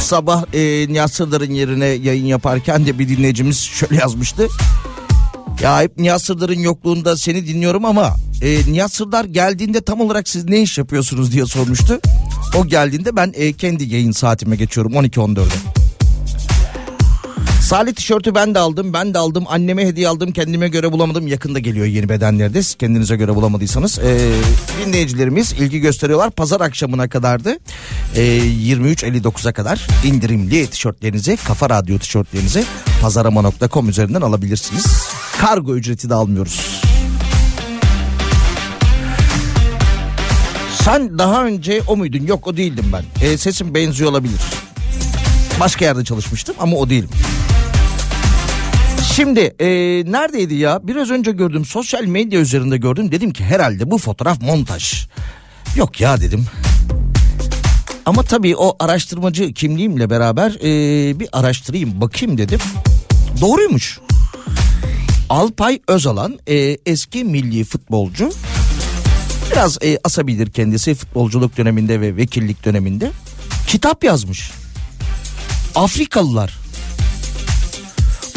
sabah 0.00 0.44
e, 0.52 0.86
Nihat 0.88 1.14
Sırdar'ın 1.14 1.50
yerine 1.50 1.86
yayın 1.86 2.24
yaparken 2.24 2.86
de 2.86 2.98
bir 2.98 3.08
dinleyicimiz 3.08 3.58
şöyle 3.58 3.96
yazmıştı. 3.96 4.48
Ya 5.62 5.82
hep 5.82 5.98
Nihat 5.98 6.22
Sırdar'ın 6.22 6.58
yokluğunda 6.58 7.16
seni 7.16 7.46
dinliyorum 7.46 7.84
ama 7.84 8.16
e, 8.42 8.72
Nihat 8.72 8.92
Sırdar 8.94 9.24
geldiğinde 9.24 9.80
tam 9.80 10.00
olarak 10.00 10.28
siz 10.28 10.44
ne 10.44 10.62
iş 10.62 10.78
yapıyorsunuz 10.78 11.32
diye 11.32 11.46
sormuştu. 11.46 12.00
O 12.58 12.66
geldiğinde 12.66 13.16
ben 13.16 13.32
e, 13.36 13.52
kendi 13.52 13.84
yayın 13.84 14.12
saatime 14.12 14.56
geçiyorum 14.56 14.92
12-14'e. 14.92 15.81
Salih 17.62 17.92
tişörtü 17.92 18.34
ben 18.34 18.54
de 18.54 18.58
aldım. 18.58 18.92
Ben 18.92 19.14
de 19.14 19.18
aldım. 19.18 19.44
Anneme 19.48 19.86
hediye 19.86 20.08
aldım. 20.08 20.32
Kendime 20.32 20.68
göre 20.68 20.92
bulamadım. 20.92 21.26
Yakında 21.26 21.58
geliyor 21.58 21.86
yeni 21.86 22.08
bedenlerde. 22.08 22.62
Siz 22.62 22.74
kendinize 22.74 23.16
göre 23.16 23.34
bulamadıysanız. 23.34 23.98
Ee, 23.98 24.32
dinleyicilerimiz 24.86 25.52
ilgi 25.52 25.80
gösteriyorlar. 25.80 26.30
Pazar 26.30 26.60
akşamına 26.60 27.08
kadardı. 27.08 27.58
Ee, 28.16 28.20
23.59'a 28.22 29.52
kadar 29.52 29.86
indirimli 30.04 30.66
tişörtlerinizi, 30.66 31.38
Kafa 31.44 31.70
Radyo 31.70 31.98
tişörtlerinizi 31.98 32.64
pazarama.com 33.02 33.88
üzerinden 33.88 34.20
alabilirsiniz. 34.20 34.86
Kargo 35.40 35.74
ücreti 35.74 36.10
de 36.10 36.14
almıyoruz. 36.14 36.82
Sen 40.84 41.18
daha 41.18 41.44
önce 41.44 41.82
o 41.86 41.96
muydun? 41.96 42.26
Yok 42.26 42.46
o 42.46 42.56
değildim 42.56 42.84
ben. 42.92 43.26
Ee, 43.26 43.38
sesim 43.38 43.74
benziyor 43.74 44.10
olabilir. 44.10 44.40
Başka 45.60 45.84
yerde 45.84 46.04
çalışmıştım 46.04 46.56
ama 46.60 46.76
o 46.76 46.90
değilim. 46.90 47.08
Şimdi 49.02 49.40
e, 49.40 49.66
neredeydi 50.12 50.54
ya? 50.54 50.80
Biraz 50.82 51.10
önce 51.10 51.32
gördüm 51.32 51.64
sosyal 51.64 52.04
medya 52.04 52.40
üzerinde 52.40 52.76
gördüm. 52.76 53.12
Dedim 53.12 53.32
ki 53.32 53.44
herhalde 53.44 53.90
bu 53.90 53.98
fotoğraf 53.98 54.42
montaj. 54.42 55.06
Yok 55.76 56.00
ya 56.00 56.20
dedim. 56.20 56.46
Ama 58.06 58.22
tabii 58.22 58.56
o 58.56 58.76
araştırmacı 58.80 59.52
kimliğimle 59.52 60.10
beraber 60.10 60.50
e, 60.50 61.20
bir 61.20 61.28
araştırayım 61.32 62.00
bakayım 62.00 62.38
dedim. 62.38 62.58
Doğruymuş. 63.40 64.00
Alpay 65.28 65.80
Özalan 65.88 66.38
e, 66.46 66.78
eski 66.86 67.24
milli 67.24 67.64
futbolcu. 67.64 68.32
Biraz 69.52 69.78
e, 69.82 69.98
asabidir 70.04 70.50
kendisi 70.50 70.94
futbolculuk 70.94 71.56
döneminde 71.56 72.00
ve 72.00 72.16
vekillik 72.16 72.64
döneminde. 72.64 73.10
Kitap 73.66 74.04
yazmış. 74.04 74.50
Afrikalılar. 75.74 76.61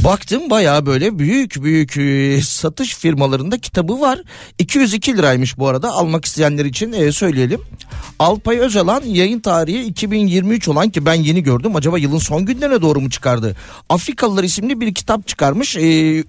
Baktım 0.06 0.50
bayağı 0.50 0.86
böyle 0.86 1.20
büyük 1.20 1.64
büyük 1.64 1.98
e, 1.98 2.42
satış 2.42 2.96
firmalarında 2.96 3.58
kitabı 3.58 4.02
var. 4.02 4.20
202 4.60 5.18
liraymış 5.18 5.58
bu 5.58 5.68
arada 5.68 5.92
almak 5.92 6.26
isteyenler 6.26 6.66
için 6.66 6.94
e, 6.94 7.12
söyleyelim. 7.12 7.62
Alpay 8.20 8.58
Özalan 8.58 9.02
yayın 9.06 9.40
tarihi 9.40 9.84
2023 9.84 10.68
olan 10.68 10.90
ki 10.90 11.06
ben 11.06 11.14
yeni 11.14 11.44
gördüm. 11.44 11.76
Acaba 11.76 11.98
yılın 11.98 12.18
son 12.18 12.46
günlerine 12.46 12.82
doğru 12.82 13.02
mu 13.02 13.10
çıkardı? 13.10 13.56
Afrikalılar 13.90 14.44
isimli 14.44 14.82
bir 14.82 14.94
kitap 14.94 15.28
çıkarmış. 15.28 15.76
E, 15.78 15.82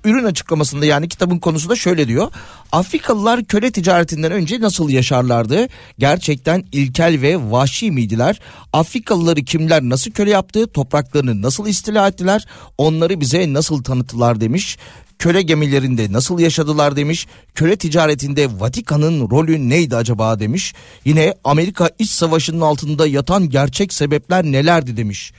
ürün 0.04 0.24
açıklamasında 0.24 0.86
yani 0.86 1.08
kitabın 1.08 1.38
konusu 1.38 1.68
da 1.68 1.76
şöyle 1.76 2.08
diyor. 2.08 2.32
Afrikalılar 2.72 3.44
köle 3.44 3.70
ticaretinden 3.70 4.32
önce 4.32 4.60
nasıl 4.60 4.88
yaşarlardı? 4.88 5.68
Gerçekten 5.98 6.64
ilkel 6.72 7.20
ve 7.22 7.50
vahşi 7.50 7.90
miydiler? 7.90 8.40
Afrikalıları 8.72 9.42
kimler 9.42 9.82
nasıl 9.82 10.10
köle 10.10 10.30
yaptı? 10.30 10.66
Topraklarını 10.66 11.42
nasıl 11.42 11.66
istila 11.66 12.08
ettiler? 12.08 12.46
Onları 12.78 13.20
bize 13.20 13.52
nasıl 13.52 13.82
tanıttılar 13.82 14.40
demiş. 14.40 14.78
Köle 15.18 15.42
gemilerinde 15.42 16.12
nasıl 16.12 16.38
yaşadılar 16.38 16.96
demiş. 16.96 17.26
Köle 17.54 17.76
ticaretinde 17.76 18.60
Vatikan'ın 18.60 19.30
rolü 19.30 19.68
neydi 19.68 19.96
acaba 19.96 20.40
demiş. 20.40 20.74
Yine 21.04 21.34
Amerika 21.44 21.90
İç 21.98 22.10
Savaşı'nın 22.10 22.60
altında 22.60 23.06
yatan 23.06 23.50
gerçek 23.50 23.92
sebepler 23.92 24.44
nelerdi 24.44 24.96
demiş. 24.96 25.32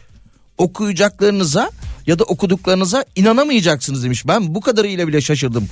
Okuyacaklarınıza 0.58 1.72
ya 2.08 2.20
da 2.20 2.24
okuduklarınıza 2.24 3.06
inanamayacaksınız 3.16 4.04
demiş. 4.04 4.28
Ben 4.28 4.56
bu 4.56 4.62
kadarıyla 4.62 5.08
bile 5.08 5.22
şaşırdım. 5.22 5.68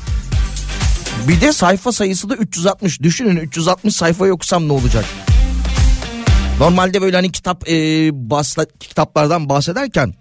Bir 1.28 1.42
de 1.42 1.54
sayfa 1.54 1.92
sayısı 1.92 2.30
da 2.30 2.36
360. 2.36 3.02
Düşünün 3.02 3.36
360 3.36 3.96
sayfa 3.96 4.26
okusam 4.26 4.68
ne 4.68 4.74
olacak? 4.74 5.06
Normalde 6.60 7.02
böyle 7.02 7.16
hani 7.16 7.32
kitap 7.32 7.70
e, 7.70 8.10
bahsla, 8.30 8.66
kitaplardan 8.80 9.50
bahsederken 9.50 10.14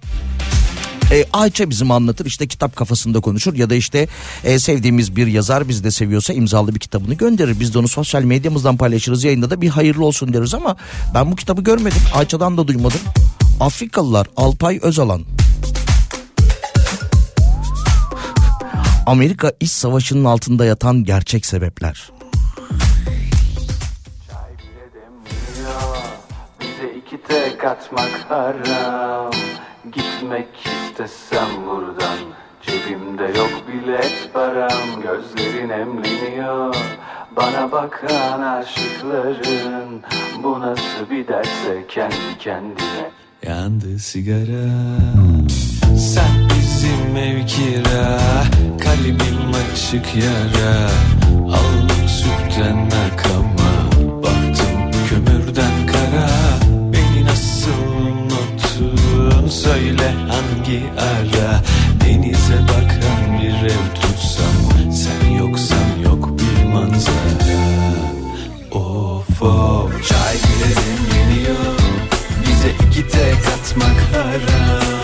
e, 1.12 1.25
Ayça 1.33 1.71
bizim 1.71 1.91
anlatır 1.91 2.27
işte 2.27 2.47
kitap 2.47 2.77
kafasında 2.77 3.21
konuşur 3.21 3.55
ya 3.55 3.71
da 3.71 3.75
işte 3.75 4.09
e, 4.45 4.59
sevdiğimiz 4.59 5.16
bir 5.16 5.27
yazar 5.27 5.69
biz 5.69 5.85
de 5.85 5.91
seviyorsa 5.91 6.33
imzalı 6.33 6.75
bir 6.75 6.81
kitabını 6.81 7.15
gönderir. 7.15 7.61
Biz 7.61 7.75
de 7.75 7.79
onu 7.79 7.89
sosyal 7.89 8.23
medyamızdan 8.23 8.77
paylaşırız 8.77 9.25
yayında 9.25 9.51
da 9.51 9.61
bir 9.61 9.69
hayırlı 9.69 10.05
olsun 10.05 10.33
deriz 10.33 10.55
ama 10.55 10.77
ben 11.15 11.33
bu 11.33 11.37
kitabı 11.37 11.62
görmedim. 11.62 12.03
Ayça'dan 12.15 12.57
da 12.57 12.69
duymadım. 12.69 13.01
Afrikalılar 13.61 14.27
Alpay 14.37 14.79
Özalan. 14.83 15.25
Amerika 19.07 19.53
İç 19.61 19.71
Savaşı'nın 19.71 20.25
altında 20.25 20.65
yatan 20.65 21.05
gerçek 21.05 21.47
sebepler. 21.47 22.11
Tek 27.29 27.65
atmak 27.65 28.27
haram. 28.29 29.33
Gitmek 29.85 30.49
istesem 30.67 31.49
buradan 31.67 32.19
Cebimde 32.63 33.39
yok 33.39 33.51
bilet 33.69 34.31
param. 34.33 35.03
Gözlerin 35.03 35.69
emleniyor 35.69 36.75
Bana 37.37 37.73
bakan 37.73 38.41
aşıkların. 38.41 40.03
Bu 40.43 40.61
nasıl 40.61 41.11
bir 41.11 41.29
derse 41.29 41.85
kendi 41.89 42.39
kendine. 42.39 43.11
Yandı 43.43 43.99
sigara. 43.99 44.71
Sen 45.99 46.44
bizim 47.15 47.16
ev 47.16 47.47
kira 47.47 48.19
Kalbim 48.85 49.55
açık 49.73 50.07
yara 50.16 50.91
Aldım 51.47 52.09
sütten 52.09 52.91
akama 52.91 54.03
Baktım 54.23 55.03
kömürden 55.09 55.86
kara. 55.86 56.28
Beni 56.93 57.24
nasıl 57.24 57.70
unuttun? 58.07 59.49
Söyle 59.49 60.15
hangi 60.28 60.82
ara? 60.99 61.61
Denize 62.05 62.59
bakan 62.62 63.43
bir 63.43 63.70
ev 63.70 63.95
tutsam 63.95 64.93
Sen 64.93 65.31
yoksan 65.31 65.99
yok 66.05 66.31
bir 66.39 66.65
manzara. 66.65 67.65
Of 68.73 69.43
of. 69.43 70.09
Çay 70.09 70.35
bile 70.35 70.70
demleniyor 70.77 71.78
Bize 72.43 72.69
iki 72.89 73.09
tek 73.09 73.35
atmak 73.35 73.97
haram 74.12 75.04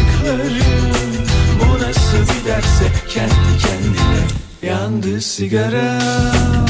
Bu 1.59 1.83
nasıl 1.83 2.17
bir 2.17 2.49
derse 2.49 2.85
kendi 3.09 3.57
kendine 3.61 4.71
Yandı 4.73 5.21
sigaram 5.21 6.65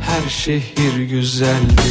Her 0.00 0.28
şehir 0.30 0.97
güzeldi 1.38 1.87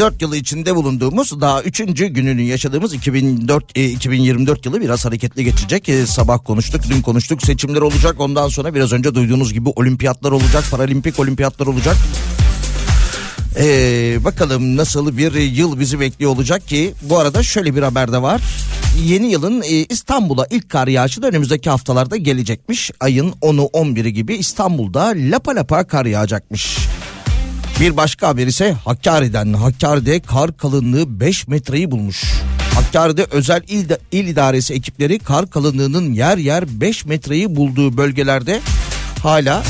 2024 0.00 0.22
yılı 0.22 0.36
içinde 0.36 0.76
bulunduğumuz 0.76 1.40
daha 1.40 1.62
3. 1.62 1.78
gününü 1.78 2.42
yaşadığımız 2.42 2.94
2004 2.94 3.78
e, 3.78 3.84
2024 3.84 4.66
yılı 4.66 4.80
biraz 4.80 5.04
hareketli 5.04 5.44
geçecek. 5.44 5.88
E, 5.88 6.06
sabah 6.06 6.38
konuştuk, 6.44 6.80
dün 6.90 7.02
konuştuk. 7.02 7.42
Seçimler 7.42 7.80
olacak. 7.80 8.20
Ondan 8.20 8.48
sonra 8.48 8.74
biraz 8.74 8.92
önce 8.92 9.14
duyduğunuz 9.14 9.52
gibi 9.52 9.68
olimpiyatlar 9.68 10.32
olacak, 10.32 10.64
paralimpik 10.70 11.18
olimpiyatlar 11.18 11.66
olacak. 11.66 11.96
Ee, 13.58 14.18
bakalım 14.24 14.76
nasıl 14.76 15.16
bir 15.16 15.32
yıl 15.32 15.80
bizi 15.80 16.00
bekliyor 16.00 16.30
olacak 16.30 16.68
ki 16.68 16.94
bu 17.02 17.18
arada 17.18 17.42
şöyle 17.42 17.76
bir 17.76 17.82
haber 17.82 18.12
de 18.12 18.22
var. 18.22 18.40
Yeni 19.04 19.30
yılın 19.30 19.62
e, 19.62 19.66
İstanbul'a 19.68 20.46
ilk 20.50 20.68
kar 20.68 20.88
yağışı 20.88 21.22
da 21.22 21.28
önümüzdeki 21.28 21.70
haftalarda 21.70 22.16
gelecekmiş. 22.16 22.90
Ayın 23.00 23.30
10'u 23.30 23.64
11'i 23.64 24.12
gibi 24.12 24.36
İstanbul'da 24.36 25.12
lapa 25.16 25.54
lapa 25.54 25.84
kar 25.84 26.06
yağacakmış. 26.06 26.78
Bir 27.80 27.96
başka 27.96 28.28
haber 28.28 28.46
ise 28.46 28.72
Hakkari'den. 28.72 29.52
Hakkari'de 29.52 30.20
kar 30.20 30.56
kalınlığı 30.56 31.20
5 31.20 31.48
metreyi 31.48 31.90
bulmuş. 31.90 32.24
Hakkari'de 32.74 33.26
özel 33.30 33.62
il, 33.68 33.90
il 34.12 34.28
idaresi 34.28 34.74
ekipleri 34.74 35.18
kar 35.18 35.50
kalınlığının 35.50 36.12
yer 36.12 36.38
yer 36.38 36.80
5 36.80 37.04
metreyi 37.04 37.56
bulduğu 37.56 37.96
bölgelerde 37.96 38.60
hala 39.22 39.62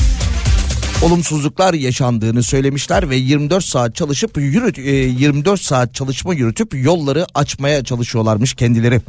olumsuzluklar 1.03 1.74
yaşandığını 1.74 2.43
söylemişler 2.43 3.11
ve 3.11 3.16
24 3.16 3.65
saat 3.65 3.95
çalışıp 3.95 4.37
yürüt, 4.39 4.78
24 4.78 5.61
saat 5.61 5.95
çalışma 5.95 6.35
yürütüp 6.35 6.74
yolları 6.74 7.27
açmaya 7.35 7.85
çalışıyorlarmış 7.85 8.55
kendileri. 8.55 9.01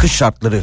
Kış 0.00 0.12
şartları 0.12 0.62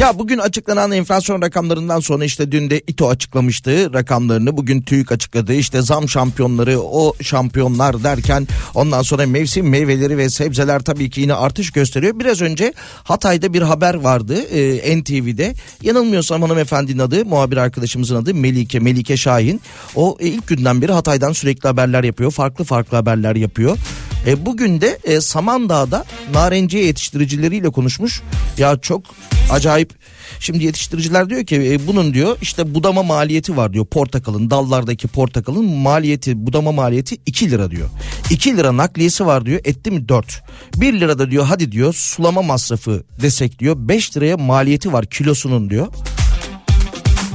ya 0.00 0.18
bugün 0.18 0.38
açıklanan 0.38 0.92
enflasyon 0.92 1.42
rakamlarından 1.42 2.00
sonra 2.00 2.24
işte 2.24 2.52
dün 2.52 2.70
de 2.70 2.80
İTO 2.86 3.08
açıklamıştı 3.08 3.94
rakamlarını. 3.94 4.56
Bugün 4.56 4.82
TÜİK 4.82 5.12
açıkladı. 5.12 5.54
İşte 5.54 5.82
zam 5.82 6.08
şampiyonları 6.08 6.80
o 6.80 7.14
şampiyonlar 7.22 8.04
derken 8.04 8.48
ondan 8.74 9.02
sonra 9.02 9.26
mevsim 9.26 9.68
meyveleri 9.68 10.18
ve 10.18 10.30
sebzeler 10.30 10.80
tabii 10.80 11.10
ki 11.10 11.20
yine 11.20 11.34
artış 11.34 11.70
gösteriyor. 11.70 12.18
Biraz 12.18 12.42
önce 12.42 12.72
Hatay'da 13.04 13.52
bir 13.52 13.62
haber 13.62 13.94
vardı 13.94 14.34
e, 14.34 14.98
NTV'de. 15.00 15.54
Yanılmıyorsam 15.82 16.42
hanımefendinin 16.42 16.98
adı 16.98 17.24
muhabir 17.24 17.56
arkadaşımızın 17.56 18.16
adı 18.16 18.34
Melike 18.34 18.78
Melike 18.78 19.16
Şahin. 19.16 19.60
O 19.94 20.16
e, 20.20 20.26
ilk 20.26 20.46
günden 20.46 20.82
beri 20.82 20.92
Hatay'dan 20.92 21.32
sürekli 21.32 21.68
haberler 21.68 22.04
yapıyor. 22.04 22.30
Farklı 22.30 22.64
farklı 22.64 22.96
haberler 22.96 23.36
yapıyor. 23.36 23.78
E, 24.26 24.46
bugün 24.46 24.80
de 24.80 24.98
e, 25.04 25.20
Samandağ'da 25.20 26.04
narenciye 26.32 26.84
yetiştiricileriyle 26.84 27.70
konuşmuş. 27.70 28.22
Ya 28.58 28.78
çok 28.78 29.02
acayip. 29.50 29.94
Şimdi 30.40 30.64
yetiştiriciler 30.64 31.30
diyor 31.30 31.46
ki 31.46 31.56
e, 31.56 31.86
bunun 31.86 32.14
diyor 32.14 32.38
işte 32.42 32.74
budama 32.74 33.02
maliyeti 33.02 33.56
var 33.56 33.72
diyor. 33.72 33.86
Portakalın 33.86 34.50
dallardaki 34.50 35.08
portakalın 35.08 35.64
maliyeti 35.64 36.46
budama 36.46 36.72
maliyeti 36.72 37.16
2 37.26 37.50
lira 37.50 37.70
diyor. 37.70 37.88
2 38.30 38.56
lira 38.56 38.76
nakliyesi 38.76 39.26
var 39.26 39.46
diyor 39.46 39.60
etti 39.64 39.90
mi 39.90 40.08
4. 40.08 40.42
1 40.76 41.00
lira 41.00 41.18
da 41.18 41.30
diyor 41.30 41.44
hadi 41.44 41.72
diyor 41.72 41.94
sulama 41.94 42.42
masrafı 42.42 43.04
desek 43.22 43.58
diyor 43.58 43.76
5 43.78 44.16
liraya 44.16 44.36
maliyeti 44.36 44.92
var 44.92 45.06
kilosunun 45.06 45.70
diyor. 45.70 45.86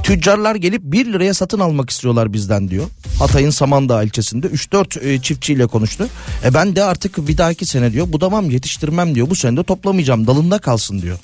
Tüccarlar 0.07 0.55
gelip 0.55 0.81
1 0.83 1.05
liraya 1.05 1.33
satın 1.33 1.59
almak 1.59 1.89
istiyorlar 1.89 2.33
bizden 2.33 2.69
diyor. 2.69 2.85
Hatay'ın 3.19 3.49
Samandağ 3.49 4.03
ilçesinde 4.03 4.47
3-4 4.47 4.99
e, 5.07 5.21
çiftçiyle 5.21 5.67
konuştu. 5.67 6.07
E 6.45 6.53
ben 6.53 6.75
de 6.75 6.83
artık 6.83 7.27
bir 7.27 7.37
dahaki 7.37 7.65
sene 7.65 7.93
diyor 7.93 8.13
budamam 8.13 8.49
yetiştirmem 8.49 9.15
diyor. 9.15 9.29
Bu 9.29 9.35
sene 9.35 9.57
de 9.57 9.63
toplamayacağım 9.63 10.27
dalında 10.27 10.59
kalsın 10.59 11.01
diyor. 11.01 11.17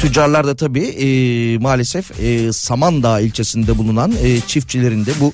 Tüccarlar 0.00 0.46
da 0.46 0.56
tabii 0.56 0.84
e, 0.84 1.58
maalesef 1.58 2.20
e, 2.20 2.52
Samandağ 2.52 3.20
ilçesinde 3.20 3.78
bulunan 3.78 4.12
e, 4.22 4.40
çiftçilerin 4.40 5.06
de 5.06 5.10
bu 5.20 5.32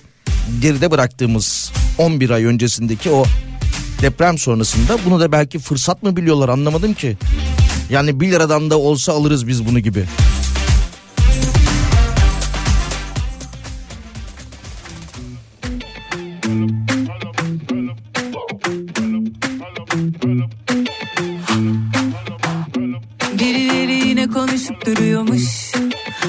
geride 0.61 0.91
bıraktığımız 0.91 1.73
11 1.99 2.31
ay 2.31 2.45
öncesindeki 2.45 3.11
o 3.11 3.25
deprem 4.03 4.39
sonrasında 4.39 4.99
bunu 5.07 5.21
da 5.21 5.33
belki 5.33 5.59
fırsat 5.59 6.03
mı 6.03 6.17
biliyorlar 6.17 6.49
anlamadım 6.49 6.95
ki. 6.95 7.17
Yani 7.91 8.21
1 8.21 8.31
liradan 8.31 8.71
da 8.71 8.79
olsa 8.79 9.13
alırız 9.13 9.47
biz 9.47 9.67
bunu 9.67 9.79
gibi. 9.81 10.05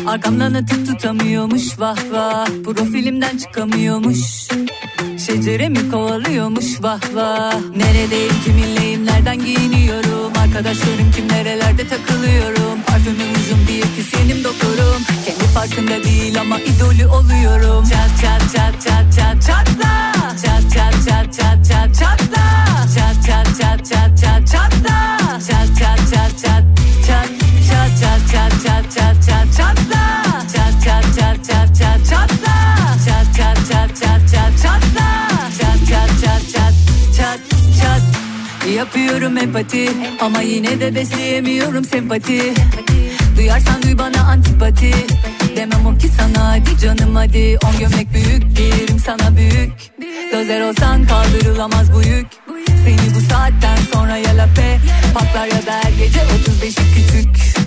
Arkamdan 0.09 0.53
atıp 0.53 0.87
tutamıyormuş 0.87 1.79
vah 1.79 1.97
vah 2.11 2.47
Profilimden 2.65 3.37
çıkamıyormuş 3.37 4.47
Şecere 5.25 5.69
mi 5.69 5.91
kovalıyormuş 5.91 6.83
vah 6.83 6.99
vah 7.13 7.53
Neredeyim 7.75 8.33
kiminleyim 8.45 9.05
nereden 9.05 9.39
giyiniyorum 9.45 10.33
Arkadaşlarım 10.41 11.11
kim 11.15 11.27
nerelerde 11.27 11.87
takılıyorum 11.87 12.81
Parfümüm 12.87 13.31
uzun 13.39 13.67
bir 13.67 13.73
yetisyenim 13.73 14.43
doktorum 14.43 15.01
Kendi 15.25 15.43
farkında 15.43 16.03
değil 16.03 16.39
ama 16.41 16.59
idolü 16.59 17.07
oluyorum 17.07 17.83
Çat 17.83 18.21
çat 18.21 18.41
çat 18.55 18.81
çat 18.81 19.15
çat 19.15 19.41
çatla 19.47 20.11
Çat 20.45 20.73
çat 20.73 20.93
çat 21.07 21.33
çat 21.33 21.65
çat 21.65 21.95
çatla 21.99 22.45
Çat 22.95 23.25
çat 23.27 23.47
çat 23.61 23.85
çat 23.85 24.17
çat 24.21 24.47
çatla 24.51 25.18
Yapıyorum 38.79 39.37
empati 39.37 39.89
ama 40.21 40.41
yine 40.41 40.79
de 40.79 40.95
besleyemiyorum 40.95 41.85
sempati. 41.85 42.53
Duyarsan 43.37 43.83
duy 43.83 43.97
bana 43.97 44.21
antipati 44.21 44.91
Demem 45.55 45.85
o 45.85 45.97
ki 45.97 46.07
sana 46.07 46.49
hadi 46.49 46.77
canım 46.81 47.15
hadi. 47.15 47.57
On 47.65 47.79
gömlek 47.79 48.13
büyük 48.13 48.57
giyerim 48.57 48.99
sana 48.99 49.37
büyük. 49.37 49.71
Dozer 50.33 50.61
olsan 50.61 51.07
kaldırılamaz 51.07 51.93
bu 51.93 52.01
yük. 52.01 52.27
Seni 52.85 53.15
bu 53.15 53.33
saatten 53.33 53.77
sonra 53.93 54.17
ya 54.17 54.37
lape 54.37 54.79
Patlar 55.13 55.47
ya 55.47 55.65
da 55.65 55.71
her 55.83 55.91
gece 55.91 56.19
35'i 56.19 56.93
küçük 56.95 57.58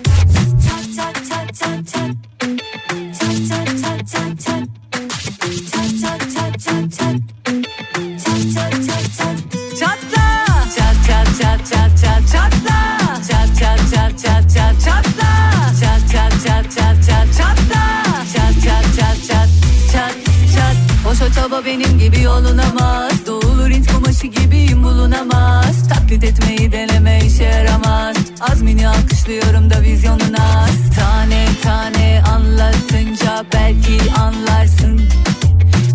Çaba 21.52 21.64
benim 21.66 21.98
gibi 21.98 22.20
yolunamaz 22.20 23.26
Doğulur 23.26 23.70
int 23.70 23.92
kumaşı 23.92 24.26
gibiyim 24.26 24.84
bulunamaz. 24.84 25.88
Taklit 25.88 26.24
etmeyi 26.24 26.72
deneme 26.72 27.20
işe 27.26 27.44
yaramaz. 27.44 28.16
Azmini 28.40 28.88
alkışlıyorum 28.88 29.70
da 29.70 29.82
vizyonun 29.82 30.34
az 30.38 30.96
Tane 30.98 31.46
tane 31.62 32.22
anlatınca 32.32 33.44
belki 33.54 33.98
anlarsın. 34.20 35.00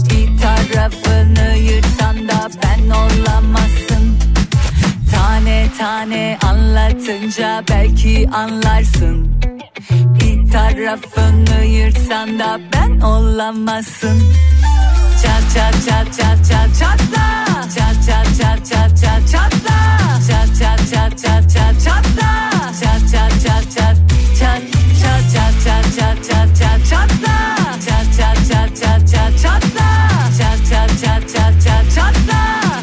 Bir 0.10 0.42
tarafını 0.42 1.58
yırtsan 1.58 2.28
da 2.28 2.50
ben 2.64 2.90
olamazsın. 2.90 4.20
Tane 5.12 5.68
tane 5.78 6.38
anlatınca 6.46 7.64
belki 7.70 8.30
anlarsın. 8.30 9.42
Bir 9.92 10.52
tarafını 10.52 11.66
yırtsan 11.66 12.40
da 12.40 12.60
ben 12.74 13.00
olamazsın 13.00 14.22
Çat 15.24 15.44
çat 15.54 15.74
çat 15.86 16.14
çat 16.18 16.38
çat 16.50 16.70
çatla 16.80 17.46
Çat 17.76 17.96
çat 18.08 18.28
çat 18.38 18.66
çat 18.70 19.02
çat 19.02 19.30
çatla 19.32 19.78
Çat 20.28 20.50
çat 20.60 20.80
çat 20.92 21.18
çat 21.22 21.44
çat 21.54 21.76
çatla 21.86 22.50
Çat 22.82 23.02
çat 23.12 23.32
çat 23.44 23.64
çat 23.76 23.96
çat 24.40 24.62
çat 25.02 25.24
çat 25.34 25.54
çat 25.66 25.96
çat 25.98 26.18
çat 26.28 26.48
çat 26.60 26.80
çatla 26.90 27.56
Çat 27.86 28.08
çat 28.18 28.38
çat 28.50 28.70
çat 28.82 29.02
çat 29.12 29.32
çatla 29.42 29.90
Çat 30.38 30.60
çat 30.70 30.90
çat 31.02 31.24
çat 31.34 31.54
çat 31.64 31.86
çatla 31.96 32.42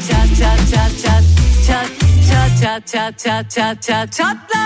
Çat 0.09 0.29
çat 0.39 0.59
çat 0.71 0.93
çat 1.03 1.23
çat 1.67 1.87
çat 2.31 2.89
çat 2.89 3.19
çat 3.19 3.51
çat 3.51 3.51
çat 3.51 3.83
çat 3.83 4.13
çatla 4.13 4.65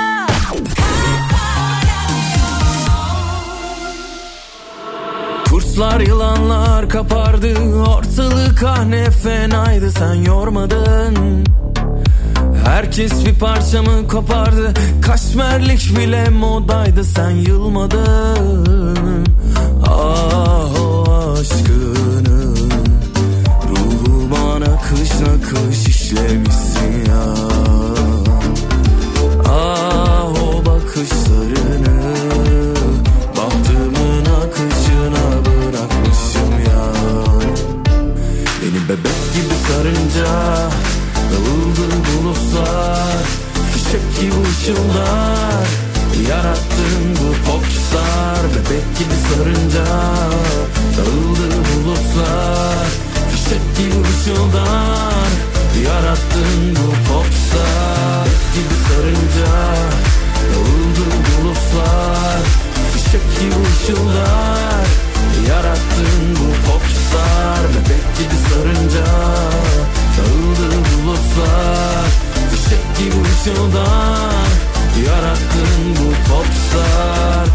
Kurslar 5.58 6.00
yılanlar 6.00 6.88
kapardı. 6.88 7.54
Ortalık 7.88 8.62
ah 8.62 8.84
ne 8.84 9.10
fenaydı. 9.10 9.92
Sen 9.92 10.14
yormadın. 10.14 11.44
Herkes 12.64 13.26
bir 13.26 13.34
parçamı 13.38 14.08
kopardı. 14.08 14.74
Kaşmerlik 15.02 15.98
bile 15.98 16.28
modaydı. 16.28 17.04
Sen 17.04 17.30
yılmadın. 17.30 19.26
Ah 19.86 20.80
o 20.80 21.04
aşkını 21.32 22.54
Ruhuma 23.68 24.60
nakış 24.60 25.10
nakış 25.20 25.88
işlemişsin 25.88 27.04
ya 27.08 27.37
koşullar 44.68 45.68
Yarattın 46.28 47.16
bu 47.16 47.50
popstar 47.50 48.42
Bebek 48.54 48.98
gibi 48.98 49.16
sarınca 49.28 49.84
Dağıldı 50.96 51.48
bulutlar 51.50 52.86
Fişek 53.30 53.76
gibi 53.78 54.00
ışıldar 54.08 55.30
Yarattın 55.84 56.76
bu 56.76 57.12
popstar 57.12 58.26
Gibi 58.54 58.76
sarınca 58.88 59.52
Dağıldı 60.40 61.06
bulutlar 61.28 62.40
Fişek 62.92 63.40
gibi 63.40 63.54
ışıldar 63.72 64.86
Yarattın 65.48 66.36
bu 66.36 66.70
popstar 66.70 67.60
Bebek 67.74 68.18
gibi 68.18 68.34
sarınca 68.48 69.06
Dağıldı 70.16 70.76
bulutlar 70.76 72.27
Fişek 72.50 72.98
gibi 72.98 73.22
ışıldan 73.22 74.48
Yarattın 75.06 75.96
bu 75.98 76.32
popstar 76.32 77.48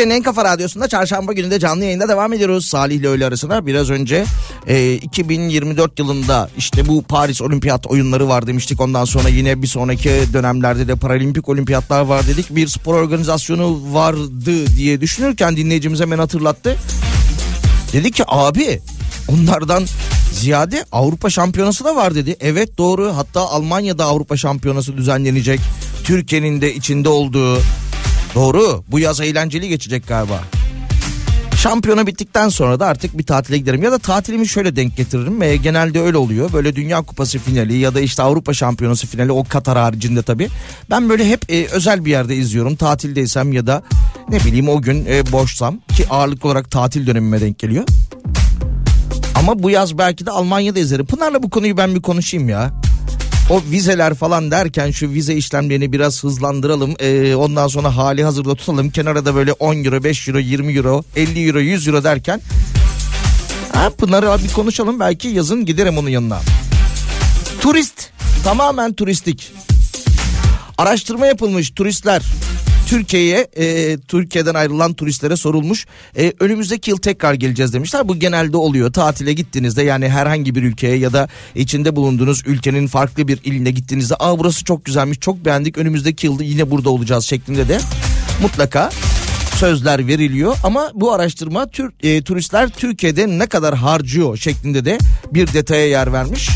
Türkiye'nin 0.00 0.18
en 0.20 0.22
kafa 0.22 0.44
radyosunda 0.44 0.88
çarşamba 0.88 1.32
günü 1.32 1.50
de 1.50 1.58
canlı 1.58 1.84
yayında 1.84 2.08
devam 2.08 2.32
ediyoruz. 2.32 2.66
Salih 2.66 2.96
ile 2.96 3.08
öğle 3.08 3.26
arasına 3.26 3.66
biraz 3.66 3.90
önce 3.90 4.24
e, 4.66 4.92
2024 4.92 5.98
yılında 5.98 6.50
işte 6.56 6.88
bu 6.88 7.02
Paris 7.02 7.42
Olimpiyat 7.42 7.86
oyunları 7.86 8.28
var 8.28 8.46
demiştik. 8.46 8.80
Ondan 8.80 9.04
sonra 9.04 9.28
yine 9.28 9.62
bir 9.62 9.66
sonraki 9.66 10.10
dönemlerde 10.32 10.88
de 10.88 10.94
Paralimpik 10.94 11.48
Olimpiyatlar 11.48 12.00
var 12.00 12.26
dedik. 12.26 12.56
Bir 12.56 12.68
spor 12.68 12.94
organizasyonu 12.94 13.94
vardı 13.94 14.76
diye 14.76 15.00
düşünürken 15.00 15.56
dinleyicimiz 15.56 16.00
hemen 16.00 16.18
hatırlattı. 16.18 16.76
Dedi 17.92 18.10
ki 18.10 18.24
abi 18.26 18.80
onlardan 19.28 19.84
ziyade 20.32 20.84
Avrupa 20.92 21.30
Şampiyonası 21.30 21.84
da 21.84 21.96
var 21.96 22.14
dedi. 22.14 22.36
Evet 22.40 22.78
doğru 22.78 23.12
hatta 23.16 23.40
Almanya'da 23.40 24.04
Avrupa 24.04 24.36
Şampiyonası 24.36 24.96
düzenlenecek. 24.96 25.60
Türkiye'nin 26.04 26.60
de 26.60 26.74
içinde 26.74 27.08
olduğu 27.08 27.58
Doğru 28.34 28.84
bu 28.88 28.98
yaz 28.98 29.20
eğlenceli 29.20 29.68
geçecek 29.68 30.08
galiba. 30.08 30.40
Şampiyona 31.56 32.06
bittikten 32.06 32.48
sonra 32.48 32.80
da 32.80 32.86
artık 32.86 33.18
bir 33.18 33.22
tatile 33.22 33.58
giderim 33.58 33.82
ya 33.82 33.92
da 33.92 33.98
tatilimi 33.98 34.48
şöyle 34.48 34.76
denk 34.76 34.96
getiririm 34.96 35.40
ve 35.40 35.56
genelde 35.56 36.00
öyle 36.00 36.16
oluyor. 36.16 36.52
Böyle 36.52 36.76
Dünya 36.76 37.02
Kupası 37.02 37.38
finali 37.38 37.76
ya 37.76 37.94
da 37.94 38.00
işte 38.00 38.22
Avrupa 38.22 38.54
Şampiyonası 38.54 39.06
finali 39.06 39.32
o 39.32 39.44
Katar 39.44 39.78
haricinde 39.78 40.22
tabii. 40.22 40.48
Ben 40.90 41.08
böyle 41.08 41.28
hep 41.28 41.52
e, 41.52 41.66
özel 41.66 42.04
bir 42.04 42.10
yerde 42.10 42.36
izliyorum 42.36 42.76
tatildeysem 42.76 43.52
ya 43.52 43.66
da 43.66 43.82
ne 44.28 44.40
bileyim 44.40 44.68
o 44.68 44.82
gün 44.82 45.06
e, 45.08 45.32
boşsam 45.32 45.78
ki 45.96 46.06
ağırlık 46.10 46.44
olarak 46.44 46.70
tatil 46.70 47.06
dönemime 47.06 47.40
denk 47.40 47.58
geliyor. 47.58 47.84
Ama 49.34 49.62
bu 49.62 49.70
yaz 49.70 49.98
belki 49.98 50.26
de 50.26 50.30
Almanya'da 50.30 50.78
izlerim. 50.78 51.06
Pınar'la 51.06 51.42
bu 51.42 51.50
konuyu 51.50 51.76
ben 51.76 51.94
bir 51.94 52.02
konuşayım 52.02 52.48
ya. 52.48 52.70
O 53.50 53.62
vizeler 53.70 54.14
falan 54.14 54.50
derken 54.50 54.90
şu 54.90 55.10
vize 55.10 55.34
işlemlerini 55.34 55.92
biraz 55.92 56.24
hızlandıralım. 56.24 56.94
Ee, 56.98 57.34
ondan 57.34 57.68
sonra 57.68 57.96
hali 57.96 58.24
hazırda 58.24 58.54
tutalım. 58.54 58.90
Kenara 58.90 59.24
da 59.24 59.34
böyle 59.34 59.52
10 59.52 59.84
euro, 59.84 60.04
5 60.04 60.28
euro, 60.28 60.38
20 60.38 60.72
euro, 60.72 61.02
50 61.16 61.46
euro, 61.46 61.58
100 61.60 61.88
euro 61.88 62.04
derken. 62.04 62.40
Ha, 63.72 63.90
Pınar'ı 63.90 64.44
bir 64.44 64.52
konuşalım 64.52 65.00
belki 65.00 65.28
yazın 65.28 65.64
giderim 65.64 65.98
onun 65.98 66.08
yanına. 66.08 66.40
Turist 67.60 68.10
tamamen 68.44 68.92
turistik. 68.92 69.52
Araştırma 70.78 71.26
yapılmış 71.26 71.70
turistler 71.70 72.22
Türkiye'ye 72.90 73.48
e, 73.56 73.98
Türkiye'den 74.08 74.54
ayrılan 74.54 74.94
turistlere 74.94 75.36
sorulmuş. 75.36 75.86
E, 76.16 76.32
önümüzdeki 76.40 76.90
yıl 76.90 76.96
tekrar 76.96 77.34
geleceğiz 77.34 77.72
demişler. 77.72 78.08
Bu 78.08 78.18
genelde 78.18 78.56
oluyor. 78.56 78.92
Tatile 78.92 79.32
gittiğinizde 79.32 79.82
yani 79.82 80.08
herhangi 80.08 80.54
bir 80.54 80.62
ülkeye 80.62 80.96
ya 80.96 81.12
da 81.12 81.28
içinde 81.54 81.96
bulunduğunuz 81.96 82.42
ülkenin 82.46 82.86
farklı 82.86 83.28
bir 83.28 83.40
iline 83.44 83.70
gittiğinizde 83.70 84.14
aa 84.18 84.38
burası 84.38 84.64
çok 84.64 84.84
güzelmiş 84.84 85.20
çok 85.20 85.44
beğendik 85.44 85.78
önümüzdeki 85.78 86.26
yılda 86.26 86.44
yine 86.44 86.70
burada 86.70 86.90
olacağız 86.90 87.24
şeklinde 87.24 87.68
de 87.68 87.80
mutlaka 88.42 88.90
sözler 89.56 90.06
veriliyor 90.06 90.56
ama 90.64 90.90
bu 90.94 91.12
araştırma 91.12 91.66
tür, 91.66 91.92
e, 92.02 92.22
turistler 92.22 92.68
Türkiye'de 92.68 93.38
ne 93.38 93.46
kadar 93.46 93.74
harcıyor 93.74 94.36
şeklinde 94.36 94.84
de 94.84 94.98
bir 95.32 95.52
detaya 95.52 95.88
yer 95.88 96.12
vermiş. 96.12 96.48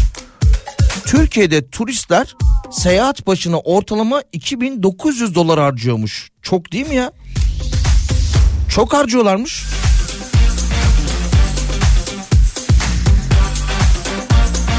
Türkiye'de 1.07 1.69
turistler 1.69 2.37
seyahat 2.71 3.27
başına 3.27 3.59
ortalama 3.59 4.23
2900 4.33 5.35
dolar 5.35 5.61
harcıyormuş. 5.61 6.31
Çok 6.43 6.73
değil 6.73 6.89
mi 6.89 6.95
ya? 6.95 7.13
Çok 8.69 8.93
harcıyorlarmış. 8.93 9.65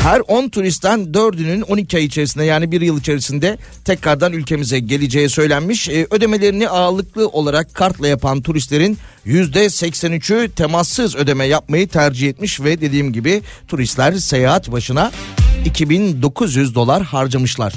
Her 0.03 0.21
10 0.27 0.49
turistten 0.49 0.99
4'ünün 0.99 1.61
12 1.61 1.97
ay 1.97 2.05
içerisinde 2.05 2.43
yani 2.43 2.71
bir 2.71 2.81
yıl 2.81 2.99
içerisinde 2.99 3.57
tekrardan 3.85 4.33
ülkemize 4.33 4.79
geleceği 4.79 5.29
söylenmiş. 5.29 5.89
Ee, 5.89 6.07
ödemelerini 6.11 6.69
ağırlıklı 6.69 7.27
olarak 7.27 7.73
kartla 7.73 8.07
yapan 8.07 8.41
turistlerin 8.41 8.97
%83'ü 9.25 10.49
temassız 10.49 11.15
ödeme 11.15 11.45
yapmayı 11.45 11.87
tercih 11.87 12.29
etmiş 12.29 12.61
ve 12.61 12.81
dediğim 12.81 13.13
gibi 13.13 13.41
turistler 13.67 14.13
seyahat 14.13 14.71
başına 14.71 15.11
2900 15.63 16.75
dolar 16.75 17.03
harcamışlar. 17.03 17.73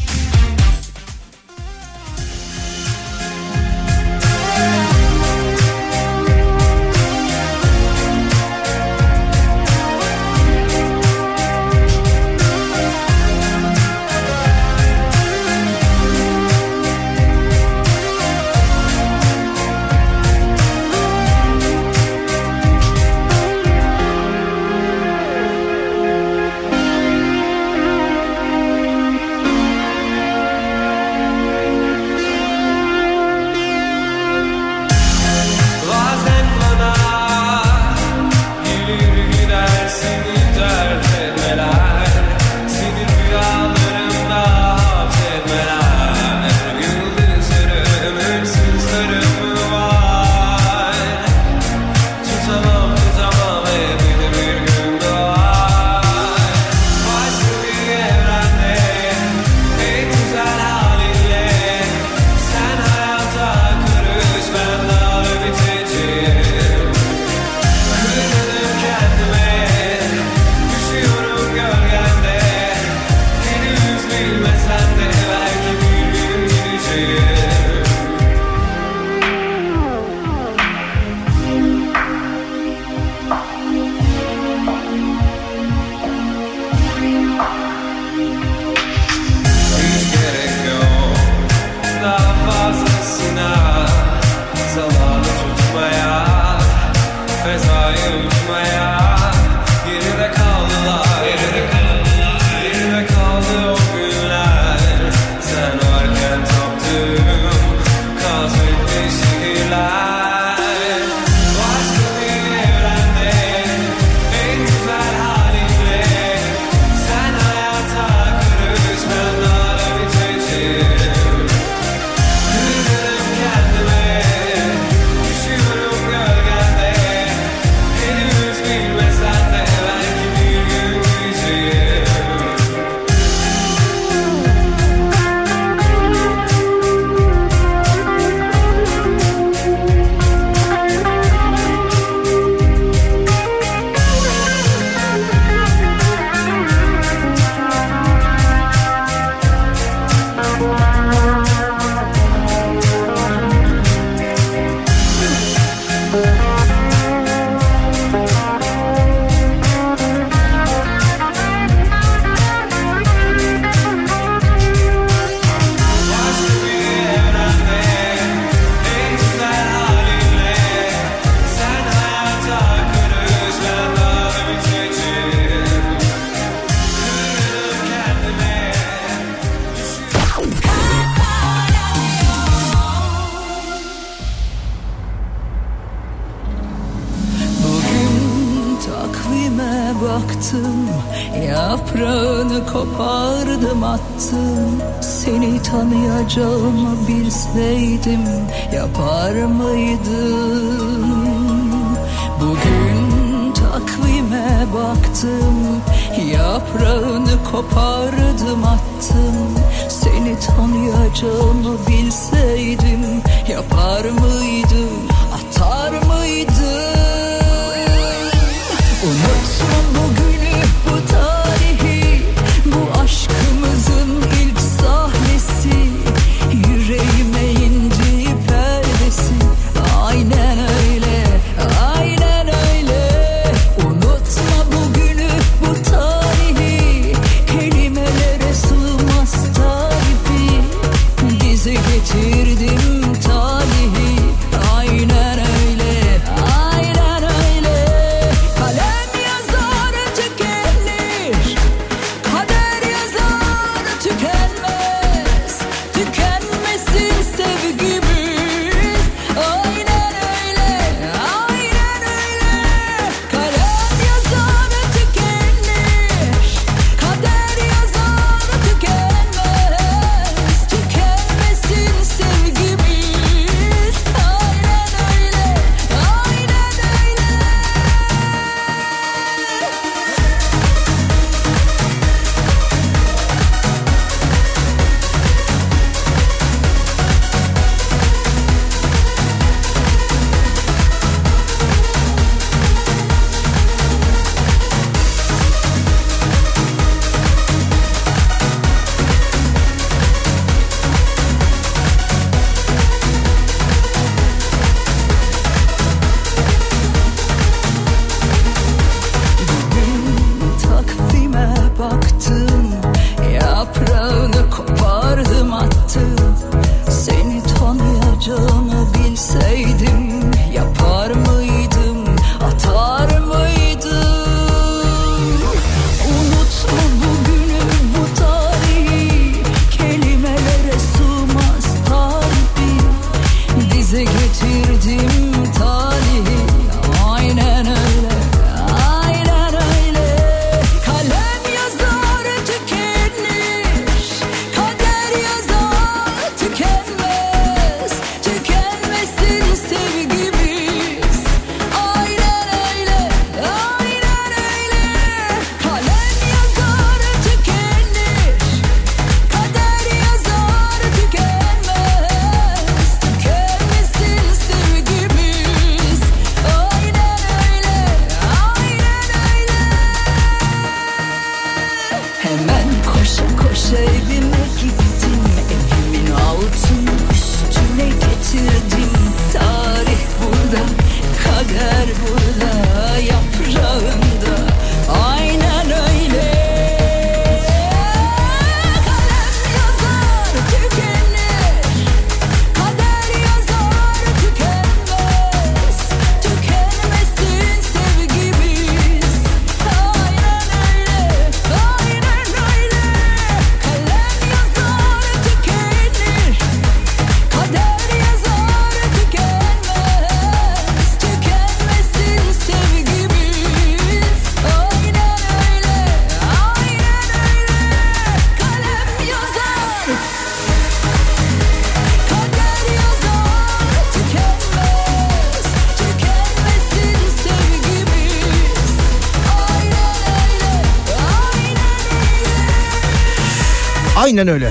Aynen 434.19 434.35
öyle. 434.35 434.51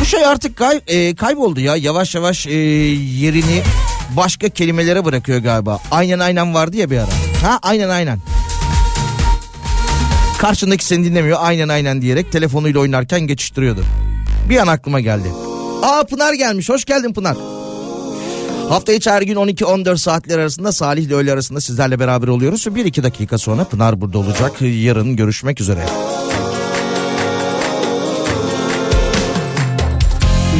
Bu 0.00 0.04
şey 0.04 0.26
artık 0.26 0.56
kay- 0.56 0.80
e, 0.86 1.14
kayboldu 1.14 1.60
ya. 1.60 1.76
Yavaş 1.76 2.14
yavaş 2.14 2.46
e, 2.46 2.50
yerini 2.52 3.62
başka 4.16 4.48
kelimelere 4.48 5.04
bırakıyor 5.04 5.38
galiba. 5.38 5.78
Aynen 5.90 6.18
aynen 6.18 6.54
vardı 6.54 6.76
ya 6.76 6.90
bir 6.90 6.98
ara. 6.98 7.08
Ha 7.42 7.58
aynen 7.62 7.88
aynen. 7.88 8.18
Karşındaki 10.38 10.84
seni 10.84 11.04
dinlemiyor 11.04 11.38
aynen 11.40 11.68
aynen 11.68 12.02
diyerek 12.02 12.32
telefonuyla 12.32 12.80
oynarken 12.80 13.20
geçiştiriyordu. 13.20 13.84
Bir 14.48 14.56
an 14.56 14.66
aklıma 14.66 15.00
geldi. 15.00 15.28
Aa 15.82 16.04
Pınar 16.04 16.32
gelmiş. 16.34 16.68
Hoş 16.68 16.84
geldin 16.84 17.12
Pınar. 17.12 17.36
Hafta 18.68 18.92
içi 18.92 19.10
her 19.10 19.22
gün 19.22 19.36
12-14 19.36 19.98
saatler 19.98 20.38
arasında 20.38 20.72
Salih 20.72 21.02
ile 21.02 21.14
öğle 21.14 21.32
arasında 21.32 21.60
sizlerle 21.60 21.98
beraber 22.00 22.28
oluyoruz. 22.28 22.74
Bir 22.74 22.84
iki 22.84 23.02
dakika 23.02 23.38
sonra 23.38 23.64
Pınar 23.64 24.00
burada 24.00 24.18
olacak. 24.18 24.52
Yarın 24.60 25.16
görüşmek 25.16 25.60
üzere. 25.60 25.86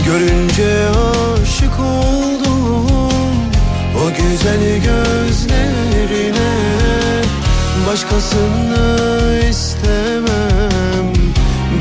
Görünce 0.06 0.89
aşık 0.89 1.81
oldum 1.81 2.86
o 3.97 4.09
güzel 4.09 4.82
gözlerine. 4.85 6.55
Başkasını 7.86 9.40
istemem 9.51 11.12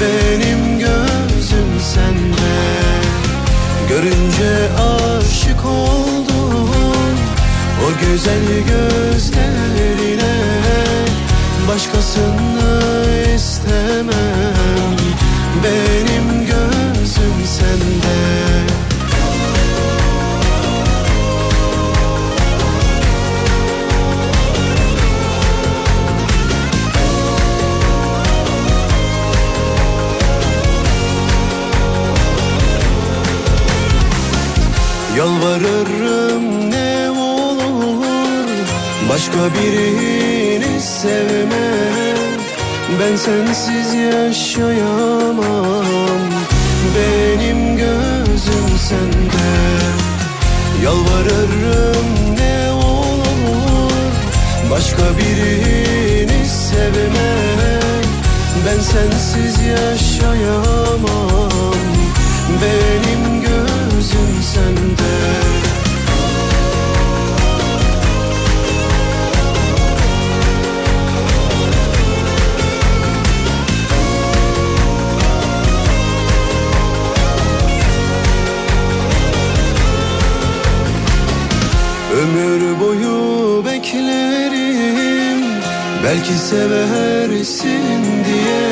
benim 0.01 0.79
gözüm 0.79 1.79
sende. 1.93 2.53
Görünce 3.89 4.69
aşık 4.73 5.65
oldum 5.65 6.69
o 7.85 7.99
güzel 7.99 8.45
gözlerine. 8.67 10.33
Başkasını 11.67 12.81
istemem 13.35 14.33
Benim 15.63 16.42
Yalvarırım 35.17 36.71
ne 36.71 37.11
olur 37.11 38.47
Başka 39.09 39.53
birini 39.53 40.81
sevme. 40.81 41.73
Ben 42.99 43.15
sensiz 43.15 43.93
yaşayamam 43.93 45.43
Benim 46.95 47.77
gözüm 47.77 48.77
sende. 48.79 49.53
Yalvarırım 50.83 52.05
ne 52.37 52.71
olur 52.71 54.13
Başka 54.71 55.17
birini 55.17 56.47
sevme 56.47 57.33
Ben 58.65 58.79
sensiz 58.79 59.59
yaşayamam. 59.61 61.49
Benim 62.61 63.41
gözüm 63.41 64.43
sende 64.53 65.13
Ömür 82.23 82.79
boyu 82.79 83.65
beklerim. 83.65 85.41
Belki 86.03 86.33
seversin 86.33 88.03
diye 88.25 88.63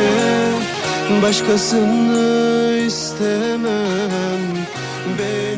Başkasını 1.21 2.77
istemem. 2.87 4.41
Sende 5.21 5.50